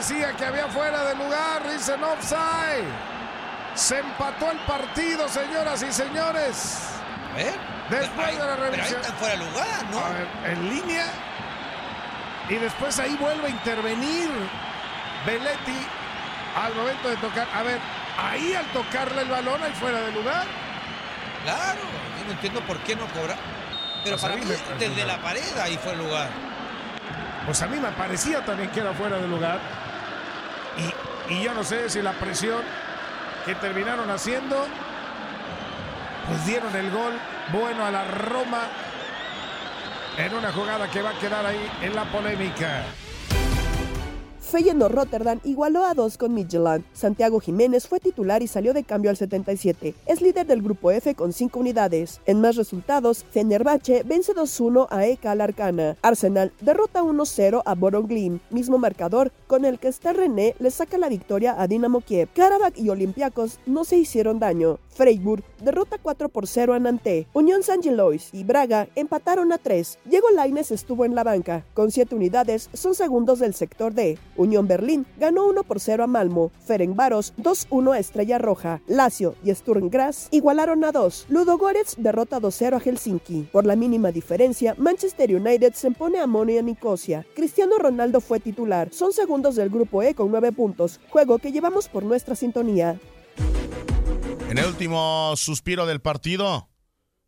Parecía 0.00 0.32
que 0.34 0.46
había 0.46 0.66
fuera 0.68 1.04
de 1.04 1.14
lugar, 1.14 1.62
dicen 1.70 2.02
offside. 2.02 2.88
Se 3.74 3.98
empató 3.98 4.50
el 4.50 4.56
partido, 4.60 5.28
señoras 5.28 5.82
y 5.82 5.92
señores. 5.92 6.78
A 7.30 7.36
ver. 7.36 7.52
Después 7.90 8.26
Ahí- 8.28 8.36
de 8.36 8.38
la 8.46 8.54
pero 8.56 8.64
ahí 8.64 8.70
revisión. 8.70 9.02
fuera 9.18 9.34
de 9.36 9.44
lugar, 9.44 9.84
¿no? 9.90 9.98
A 9.98 10.08
ver, 10.08 10.28
en 10.46 10.70
línea. 10.70 11.04
Y 12.48 12.54
después 12.54 12.98
ahí 12.98 13.14
vuelve 13.20 13.48
a 13.48 13.50
intervenir 13.50 14.30
Belletti 15.26 15.86
al 16.56 16.74
momento 16.76 17.08
de 17.10 17.16
tocar. 17.18 17.46
A 17.54 17.62
ver, 17.62 17.78
ahí 18.18 18.54
al 18.54 18.64
tocarle 18.72 19.20
el 19.20 19.28
balón, 19.28 19.62
ahí 19.62 19.72
fuera 19.74 20.00
de 20.00 20.12
lugar. 20.12 20.46
Claro, 21.44 21.80
yo 22.18 22.24
no 22.24 22.30
entiendo 22.32 22.62
por 22.62 22.78
qué 22.84 22.96
no 22.96 23.04
cobra. 23.08 23.34
Pero 24.02 24.16
Pues 24.16 24.22
para 24.22 24.36
mí 24.36 24.50
desde 24.78 25.04
la 25.04 25.18
pared 25.18 25.58
ahí 25.62 25.76
fue 25.76 25.92
el 25.92 25.98
lugar. 25.98 26.30
Pues 27.44 27.60
a 27.60 27.66
mí 27.66 27.78
me 27.78 27.90
parecía 27.92 28.42
también 28.46 28.70
que 28.70 28.80
era 28.80 28.94
fuera 28.94 29.18
de 29.18 29.28
lugar. 29.28 29.58
Y, 31.30 31.42
yo 31.42 31.54
no 31.54 31.64
sé 31.64 31.88
si 31.88 32.02
la 32.02 32.12
presión 32.12 32.62
que 33.46 33.54
terminaron 33.54 34.10
haciendo, 34.10 34.66
pues 36.28 36.46
dieron 36.46 36.74
el 36.74 36.90
gol 36.90 37.12
bueno 37.52 37.86
a 37.86 37.90
la 37.90 38.04
Roma 38.04 38.68
en 40.18 40.34
una 40.34 40.52
jugada 40.52 40.90
que 40.90 41.00
va 41.00 41.10
a 41.10 41.18
quedar 41.18 41.46
ahí 41.46 41.70
en 41.82 41.94
la 41.94 42.04
polémica. 42.04 42.84
Feyenoord 44.50 44.92
Rotterdam 44.92 45.38
igualó 45.44 45.84
a 45.84 45.94
2 45.94 46.18
con 46.18 46.34
Midtjylland. 46.34 46.82
Santiago 46.92 47.38
Jiménez 47.38 47.86
fue 47.86 48.00
titular 48.00 48.42
y 48.42 48.48
salió 48.48 48.74
de 48.74 48.82
cambio 48.82 49.10
al 49.10 49.16
77. 49.16 49.94
Es 50.06 50.20
líder 50.20 50.44
del 50.44 50.60
grupo 50.60 50.90
F 50.90 51.14
con 51.14 51.32
5 51.32 51.60
unidades. 51.60 52.20
En 52.26 52.40
más 52.40 52.56
resultados, 52.56 53.24
Fenerbahce 53.30 54.02
vence 54.02 54.34
2-1 54.34 54.88
a 54.90 55.06
Eka 55.06 55.36
Larcana. 55.36 55.96
Arsenal 56.02 56.52
derrota 56.60 57.04
1-0 57.04 57.62
a 57.64 57.74
Boroglim, 57.76 58.40
mismo 58.50 58.76
marcador 58.78 59.30
con 59.46 59.64
el 59.64 59.78
que 59.78 59.86
Star 59.86 60.16
René 60.16 60.56
le 60.58 60.72
saca 60.72 60.98
la 60.98 61.08
victoria 61.08 61.54
a 61.56 61.68
Dinamo 61.68 62.00
Kiev. 62.00 62.28
Karabakh 62.34 62.76
y 62.76 62.88
Olympiacos 62.88 63.60
no 63.66 63.84
se 63.84 63.98
hicieron 63.98 64.40
daño. 64.40 64.80
Freiburg 64.88 65.44
derrota 65.62 65.96
4 66.02 66.28
por 66.28 66.46
0 66.46 66.74
a 66.74 66.78
Nantes. 66.80 67.26
Unión 67.32 67.62
San 67.62 67.82
Gilois 67.82 68.30
y 68.32 68.44
Braga 68.44 68.88
empataron 68.96 69.52
a 69.52 69.58
3. 69.58 69.98
Diego 70.04 70.28
Lainez 70.34 70.72
estuvo 70.72 71.04
en 71.04 71.14
la 71.14 71.22
banca. 71.22 71.64
Con 71.72 71.90
7 71.92 72.16
unidades 72.16 72.68
son 72.74 72.94
segundos 72.94 73.38
del 73.38 73.54
sector 73.54 73.94
D. 73.94 74.18
Unión 74.40 74.66
Berlín 74.66 75.06
ganó 75.18 75.46
1 75.46 75.64
por 75.64 75.80
0 75.80 76.04
a 76.04 76.06
Malmo. 76.06 76.50
Ferencváros 76.64 77.34
2-1 77.36 77.94
a 77.94 77.98
Estrella 77.98 78.38
Roja. 78.38 78.80
Lazio 78.86 79.34
y 79.44 79.54
Sturm 79.54 79.90
Graz 79.90 80.28
igualaron 80.30 80.82
a 80.84 80.92
2. 80.92 81.26
Ludo 81.28 81.58
Goretz 81.58 81.96
derrota 81.98 82.40
2-0 82.40 82.76
a 82.76 82.80
Helsinki. 82.80 83.48
Por 83.52 83.66
la 83.66 83.76
mínima 83.76 84.10
diferencia, 84.12 84.74
Manchester 84.78 85.34
United 85.34 85.74
se 85.74 85.88
impone 85.88 86.20
a 86.20 86.26
Monia 86.26 86.62
Nicosia. 86.62 87.26
Cristiano 87.34 87.78
Ronaldo 87.78 88.20
fue 88.20 88.40
titular. 88.40 88.88
Son 88.92 89.12
segundos 89.12 89.56
del 89.56 89.68
grupo 89.68 90.02
E 90.02 90.14
con 90.14 90.30
9 90.30 90.52
puntos. 90.52 91.00
Juego 91.10 91.38
que 91.38 91.52
llevamos 91.52 91.88
por 91.88 92.04
nuestra 92.04 92.34
sintonía. 92.34 92.98
En 94.48 94.58
el 94.58 94.66
último 94.66 95.34
suspiro 95.36 95.86
del 95.86 96.00
partido, 96.00 96.68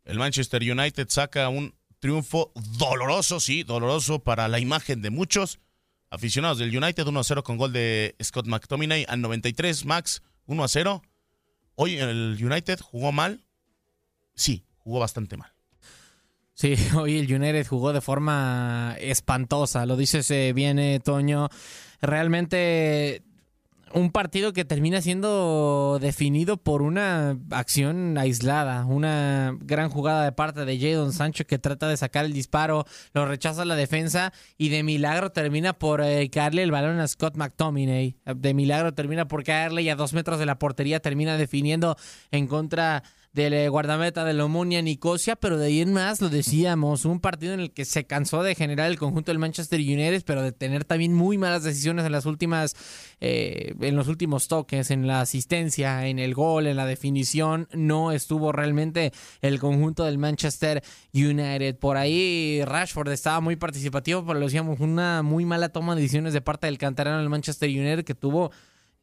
el 0.03 0.17
Manchester 0.17 0.61
United 0.61 1.07
saca 1.09 1.47
un 1.47 1.73
triunfo 1.99 2.51
doloroso, 2.77 3.39
sí, 3.39 3.63
doloroso 3.63 4.19
para 4.19 4.49
la 4.49 4.59
imagen 4.59 5.01
de 5.01 5.09
muchos 5.09 5.59
aficionados 6.13 6.59
del 6.59 6.75
United, 6.75 7.05
1-0 7.05 7.43
con 7.43 7.57
gol 7.57 7.73
de 7.73 8.15
Scott 8.23 8.45
McTominay 8.45 9.05
al 9.09 9.21
93, 9.21 9.85
Max 9.85 10.21
1-0. 10.47 11.01
Hoy 11.75 11.97
el 11.97 12.37
United 12.39 12.79
jugó 12.79 13.11
mal, 13.11 13.43
sí, 14.35 14.63
jugó 14.77 14.99
bastante 14.99 15.37
mal. 15.37 15.51
Sí, 16.53 16.75
hoy 16.95 17.17
el 17.17 17.33
United 17.33 17.65
jugó 17.67 17.93
de 17.93 18.01
forma 18.01 18.95
espantosa, 18.99 19.87
lo 19.87 19.97
dices 19.97 20.29
eh, 20.29 20.53
bien, 20.53 20.77
eh, 20.77 20.99
Toño. 21.03 21.49
Realmente 21.99 23.23
un 23.93 24.11
partido 24.11 24.53
que 24.53 24.65
termina 24.65 25.01
siendo 25.01 25.99
definido 26.01 26.57
por 26.57 26.81
una 26.81 27.37
acción 27.51 28.17
aislada, 28.17 28.85
una 28.85 29.55
gran 29.61 29.89
jugada 29.89 30.25
de 30.25 30.31
parte 30.31 30.65
de 30.65 30.79
Jadon 30.79 31.13
Sancho 31.13 31.45
que 31.45 31.59
trata 31.59 31.87
de 31.87 31.97
sacar 31.97 32.25
el 32.25 32.33
disparo, 32.33 32.85
lo 33.13 33.25
rechaza 33.25 33.65
la 33.65 33.75
defensa 33.75 34.33
y 34.57 34.69
de 34.69 34.83
milagro 34.83 35.31
termina 35.31 35.73
por 35.73 36.01
eh, 36.01 36.29
caerle 36.29 36.63
el 36.63 36.71
balón 36.71 36.99
a 36.99 37.07
Scott 37.07 37.37
McTominay. 37.37 38.17
De 38.25 38.53
milagro 38.53 38.93
termina 38.93 39.27
por 39.27 39.43
caerle 39.43 39.83
y 39.83 39.89
a 39.89 39.95
dos 39.95 40.13
metros 40.13 40.39
de 40.39 40.45
la 40.45 40.57
portería 40.57 40.99
termina 40.99 41.37
definiendo 41.37 41.95
en 42.31 42.47
contra 42.47 43.03
del 43.33 43.53
eh, 43.53 43.67
guardameta 43.67 44.23
de 44.23 44.33
la 44.33 44.45
Omonia 44.45 44.81
Nicosia, 44.81 45.35
pero 45.35 45.57
de 45.57 45.65
ahí 45.65 45.81
en 45.81 45.91
más 45.91 46.21
lo 46.21 46.29
decíamos, 46.29 47.03
un 47.05 47.19
partido 47.19 47.53
en 47.53 47.59
el 47.59 47.71
que 47.71 47.83
se 47.83 48.05
cansó 48.05 48.43
de 48.43 48.53
generar 48.53 48.91
el 48.91 48.99
conjunto 48.99 49.31
del 49.31 49.39
Manchester 49.39 49.79
United, 49.79 50.23
pero 50.25 50.43
de 50.43 50.51
tener 50.51 50.85
también 50.85 51.13
muy 51.13 51.39
malas 51.39 51.63
decisiones 51.63 52.05
en 52.05 52.11
las 52.11 52.27
últimas, 52.27 52.75
eh, 53.19 53.73
en 53.81 53.95
los 53.95 54.07
últimos 54.07 54.47
toques, 54.47 54.91
en 54.91 55.07
la 55.07 55.21
asistencia, 55.21 56.05
en 56.07 56.19
el 56.19 56.35
gol, 56.35 56.67
en 56.67 56.77
la 56.77 56.85
definición, 56.85 57.67
no 57.73 58.11
estuvo 58.11 58.51
realmente 58.51 59.11
el 59.41 59.59
conjunto 59.59 60.05
del 60.05 60.19
Manchester 60.19 60.83
United. 61.11 61.77
Por 61.77 61.97
ahí 61.97 62.61
Rashford 62.63 63.09
estaba 63.09 63.41
muy 63.41 63.55
participativo, 63.55 64.23
pero 64.23 64.39
lo 64.39 64.45
decíamos, 64.45 64.79
una 64.79 65.23
muy 65.23 65.45
mala 65.45 65.69
toma 65.69 65.95
de 65.95 66.01
decisiones 66.01 66.33
de 66.33 66.41
parte 66.41 66.67
del 66.67 66.77
canterano 66.77 67.17
del 67.17 67.29
Manchester 67.29 67.67
United 67.67 68.03
que 68.03 68.13
tuvo 68.13 68.51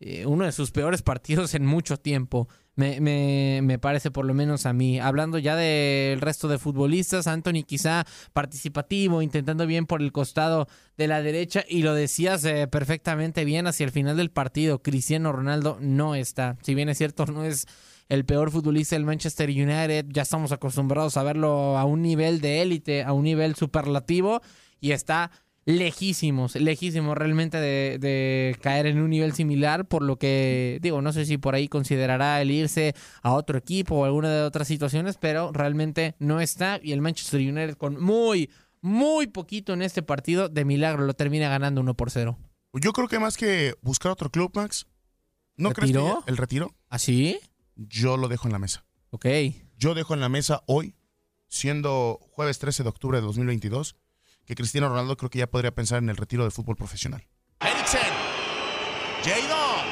eh, 0.02 0.24
uno 0.24 0.46
de 0.46 0.52
sus 0.52 0.70
peores 0.70 1.02
partidos 1.02 1.54
en 1.54 1.66
mucho 1.66 1.98
tiempo. 1.98 2.48
Me, 2.80 2.98
me, 2.98 3.60
me, 3.62 3.78
parece 3.78 4.10
por 4.10 4.24
lo 4.24 4.32
menos 4.32 4.64
a 4.64 4.72
mí. 4.72 4.98
Hablando 4.98 5.36
ya 5.36 5.54
del 5.54 6.18
resto 6.22 6.48
de 6.48 6.58
futbolistas, 6.58 7.26
Anthony 7.26 7.62
quizá 7.66 8.06
participativo, 8.32 9.20
intentando 9.20 9.66
bien 9.66 9.84
por 9.84 10.00
el 10.00 10.12
costado 10.12 10.66
de 10.96 11.06
la 11.06 11.20
derecha 11.20 11.62
y 11.68 11.82
lo 11.82 11.92
decías 11.92 12.42
eh, 12.46 12.68
perfectamente 12.68 13.44
bien 13.44 13.66
hacia 13.66 13.84
el 13.84 13.90
final 13.90 14.16
del 14.16 14.30
partido. 14.30 14.82
Cristiano 14.82 15.30
Ronaldo 15.30 15.76
no 15.82 16.14
está. 16.14 16.56
Si 16.62 16.74
bien 16.74 16.88
es 16.88 16.96
cierto, 16.96 17.26
no 17.26 17.44
es 17.44 17.66
el 18.08 18.24
peor 18.24 18.50
futbolista 18.50 18.96
del 18.96 19.04
Manchester 19.04 19.50
United, 19.50 20.06
ya 20.08 20.22
estamos 20.22 20.50
acostumbrados 20.50 21.18
a 21.18 21.22
verlo 21.22 21.76
a 21.76 21.84
un 21.84 22.00
nivel 22.00 22.40
de 22.40 22.62
élite, 22.62 23.04
a 23.04 23.12
un 23.12 23.24
nivel 23.24 23.56
superlativo 23.56 24.40
y 24.80 24.92
está 24.92 25.30
lejísimos, 25.64 26.56
lejísimos 26.56 27.16
realmente 27.16 27.58
de, 27.58 27.98
de, 27.98 28.56
caer 28.60 28.86
en 28.86 29.00
un 29.00 29.10
nivel 29.10 29.32
similar, 29.32 29.86
por 29.86 30.02
lo 30.02 30.16
que 30.16 30.78
digo, 30.80 31.02
no 31.02 31.12
sé 31.12 31.26
si 31.26 31.38
por 31.38 31.54
ahí 31.54 31.68
considerará 31.68 32.40
el 32.40 32.50
irse 32.50 32.94
a 33.22 33.32
otro 33.32 33.58
equipo 33.58 33.96
o 33.96 34.04
alguna 34.04 34.30
de 34.30 34.42
otras 34.42 34.68
situaciones, 34.68 35.16
pero 35.18 35.52
realmente 35.52 36.14
no 36.18 36.40
está 36.40 36.80
y 36.82 36.92
el 36.92 37.00
Manchester 37.00 37.40
United 37.40 37.76
con 37.76 38.02
muy, 38.02 38.50
muy 38.80 39.26
poquito 39.26 39.72
en 39.72 39.82
este 39.82 40.02
partido, 40.02 40.48
de 40.48 40.64
milagro 40.64 41.04
lo 41.04 41.14
termina 41.14 41.48
ganando 41.48 41.80
1 41.80 41.94
por 41.94 42.10
0. 42.10 42.38
Yo 42.74 42.92
creo 42.92 43.08
que 43.08 43.18
más 43.18 43.36
que 43.36 43.74
buscar 43.82 44.12
otro 44.12 44.30
club, 44.30 44.52
Max, 44.54 44.86
¿no 45.56 45.70
¿Retiró? 45.70 46.02
crees 46.02 46.24
que 46.24 46.30
el 46.30 46.36
retiro? 46.36 46.74
¿Así? 46.88 47.38
Yo 47.74 48.16
lo 48.16 48.28
dejo 48.28 48.46
en 48.46 48.52
la 48.52 48.58
mesa. 48.58 48.84
Ok. 49.10 49.26
Yo 49.76 49.94
dejo 49.94 50.14
en 50.14 50.20
la 50.20 50.28
mesa 50.28 50.62
hoy, 50.66 50.94
siendo 51.48 52.18
jueves 52.30 52.58
13 52.58 52.84
de 52.84 52.88
octubre 52.88 53.18
de 53.18 53.26
2022, 53.26 53.96
que 54.50 54.56
Cristiano 54.56 54.88
Ronaldo 54.88 55.16
creo 55.16 55.30
que 55.30 55.38
ya 55.38 55.46
podría 55.46 55.72
pensar 55.72 55.98
en 56.02 56.08
el 56.10 56.16
retiro 56.16 56.42
del 56.42 56.50
fútbol 56.50 56.74
profesional. 56.74 57.24
Eriksen. 57.60 58.00
Jadon. 59.22 59.86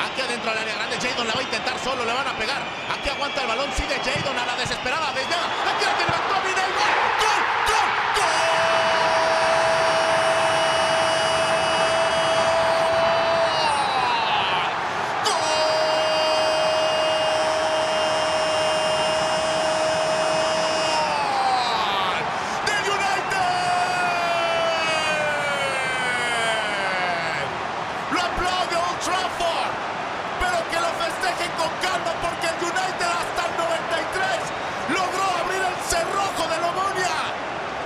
Aquí 0.00 0.20
adentro 0.22 0.48
del 0.50 0.60
área 0.60 0.74
grande. 0.76 0.96
Jadon 0.96 1.26
la 1.28 1.34
va 1.34 1.40
a 1.40 1.42
intentar 1.42 1.78
solo. 1.78 2.02
Le 2.06 2.12
van 2.14 2.26
a 2.26 2.32
pegar. 2.38 2.62
Aquí 2.90 3.10
aguanta 3.10 3.42
el 3.42 3.48
balón. 3.48 3.68
Sigue 3.76 3.96
Jadon 4.00 4.38
a 4.38 4.46
la 4.46 4.56
desesperada. 4.56 5.12
Desde 5.12 5.34
aquí 5.34 5.84
la 5.84 5.96
tiene 5.98 6.10
McTominay. 6.10 6.72
¡Gol! 7.20 7.42
¡Del 22.66 22.84
United! 22.92 23.42
Lo 28.12 28.20
aplaude 28.20 28.76
Old 28.76 29.00
Trafford, 29.00 29.72
pero 30.40 30.58
que 30.70 30.78
lo 30.84 30.90
festejen 31.00 31.50
con 31.56 31.70
calma 31.80 32.12
porque 32.20 32.46
el 32.52 32.58
United 32.60 33.08
hasta 33.08 33.42
el 33.48 33.52
93 33.56 34.92
logró 34.92 35.24
abrir 35.42 35.62
el 35.64 35.76
cerrojo 35.88 36.42
de 36.52 36.56
Lomonia. 36.60 37.16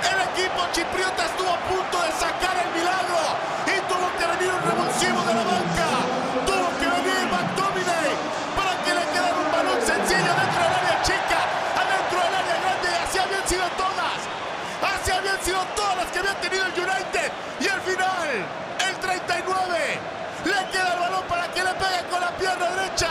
El 0.03 0.19
equipo 0.35 0.61
chipriota 0.73 1.27
estuvo 1.27 1.51
a 1.51 1.61
punto 1.71 1.97
de 2.03 2.11
sacar 2.19 2.57
el 2.59 2.71
milagro 2.75 3.23
y 3.71 3.75
tuvo 3.87 4.07
que 4.19 4.27
venir 4.35 4.51
un 4.51 4.62
revulsivo 4.66 5.21
de 5.23 5.35
la 5.35 5.45
banca. 5.47 5.88
Tuvo 6.47 6.69
que 6.79 6.87
venir 6.90 7.23
McTominay 7.31 8.12
para 8.59 8.73
que 8.83 8.92
le 8.99 9.05
quedara 9.14 9.38
un 9.38 9.51
balón 9.53 9.81
sencillo 9.81 10.33
dentro 10.37 10.61
del 10.66 10.75
área 10.75 10.97
chica, 11.07 11.38
adentro 11.81 12.19
del 12.19 12.35
área 12.35 12.57
grande 12.61 12.88
y 12.92 12.97
así 12.99 13.16
habían 13.19 13.47
sido 13.49 13.66
todas. 13.79 14.19
Así 14.77 15.11
habían 15.11 15.40
sido 15.40 15.61
todas 15.75 15.97
las 15.97 16.09
que 16.12 16.19
había 16.19 16.36
tenido 16.49 16.67
el 16.67 16.73
United. 16.73 17.33
Y 17.61 17.69
al 17.69 17.81
final, 17.81 18.29
el 18.89 19.01
39, 19.01 19.79
le 20.45 20.71
queda 20.73 20.95
el 20.95 21.01
balón 21.01 21.25
para 21.29 21.53
que 21.53 21.61
le 21.61 21.71
pegue 21.71 22.11
con 22.11 22.21
la 22.21 22.37
pierna 22.37 22.71
derecha. 22.71 23.09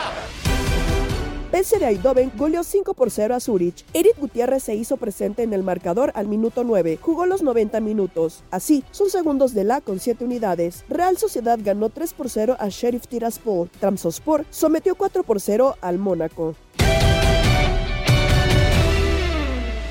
PSV 1.52 1.84
Eindhoven 1.84 2.32
goleó 2.36 2.62
5 2.62 2.94
por 2.94 3.10
0 3.10 3.34
a 3.34 3.40
Zurich. 3.40 3.84
Eric 3.94 4.18
Gutiérrez 4.18 4.64
se 4.64 4.74
hizo 4.74 4.96
presente 4.96 5.42
en 5.42 5.52
el 5.52 5.62
marcador 5.62 6.12
al 6.14 6.28
minuto 6.28 6.64
9. 6.64 6.98
Jugó 7.00 7.24
los 7.24 7.42
90 7.42 7.80
minutos. 7.80 8.42
Así, 8.50 8.84
son 8.90 9.10
segundos 9.10 9.54
de 9.54 9.64
la 9.64 9.80
con 9.80 10.00
7 10.00 10.24
unidades. 10.24 10.84
Real 10.88 11.16
Sociedad 11.16 11.58
ganó 11.62 11.88
3 11.88 12.12
por 12.14 12.28
0 12.28 12.56
a 12.58 12.68
Sheriff 12.68 13.06
Tiraspol. 13.06 13.70
Trabzonspor 13.80 14.44
sometió 14.50 14.96
4 14.96 15.22
por 15.22 15.40
0 15.40 15.76
al 15.80 15.98
Mónaco. 15.98 16.56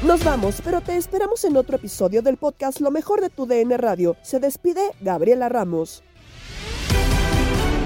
Nos 0.04 0.24
vamos, 0.24 0.62
pero 0.64 0.82
te 0.82 0.98
esperamos 0.98 1.44
en 1.46 1.58
otro 1.58 1.78
episodio 1.78 2.22
del 2.22 2.38
podcast 2.38 2.80
Lo 2.80 2.92
mejor 2.92 3.22
de 3.22 3.30
tu 3.30 3.46
DN 3.46 3.76
Radio. 3.78 4.16
Se 4.22 4.40
despide 4.40 4.82
Gabriela 5.02 5.50
Ramos. 5.50 6.04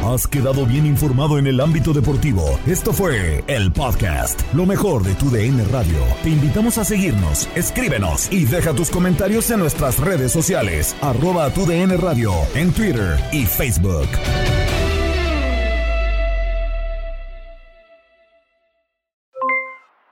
Has 0.04 0.28
quedado 0.28 0.66
bien 0.66 0.86
informado 0.86 1.38
en 1.38 1.46
el 1.46 1.60
ámbito 1.60 1.94
deportivo. 1.94 2.60
Esto 2.66 2.94
fue 2.94 3.44
el 3.48 3.72
podcast, 3.72 4.42
lo 4.54 4.66
mejor 4.66 5.04
de 5.04 5.14
tu 5.14 5.30
DN 5.30 5.64
Radio. 5.66 6.00
Te 6.24 6.30
invitamos 6.30 6.78
a 6.78 6.86
seguirnos, 6.86 7.48
escríbenos 7.56 8.32
y 8.32 8.46
deja 8.46 8.74
tus 8.74 8.90
comentarios 8.90 9.52
en 9.52 9.60
nuestras 9.60 10.00
redes 10.00 10.32
sociales, 10.32 10.96
arroba 11.02 11.50
tu 11.54 11.66
DN 11.66 11.96
Radio, 11.98 12.32
en 12.56 12.72
Twitter 12.74 13.20
y 13.32 13.46
Facebook. 13.46 14.08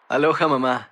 Aloha 0.09 0.47
mamá, 0.47 0.91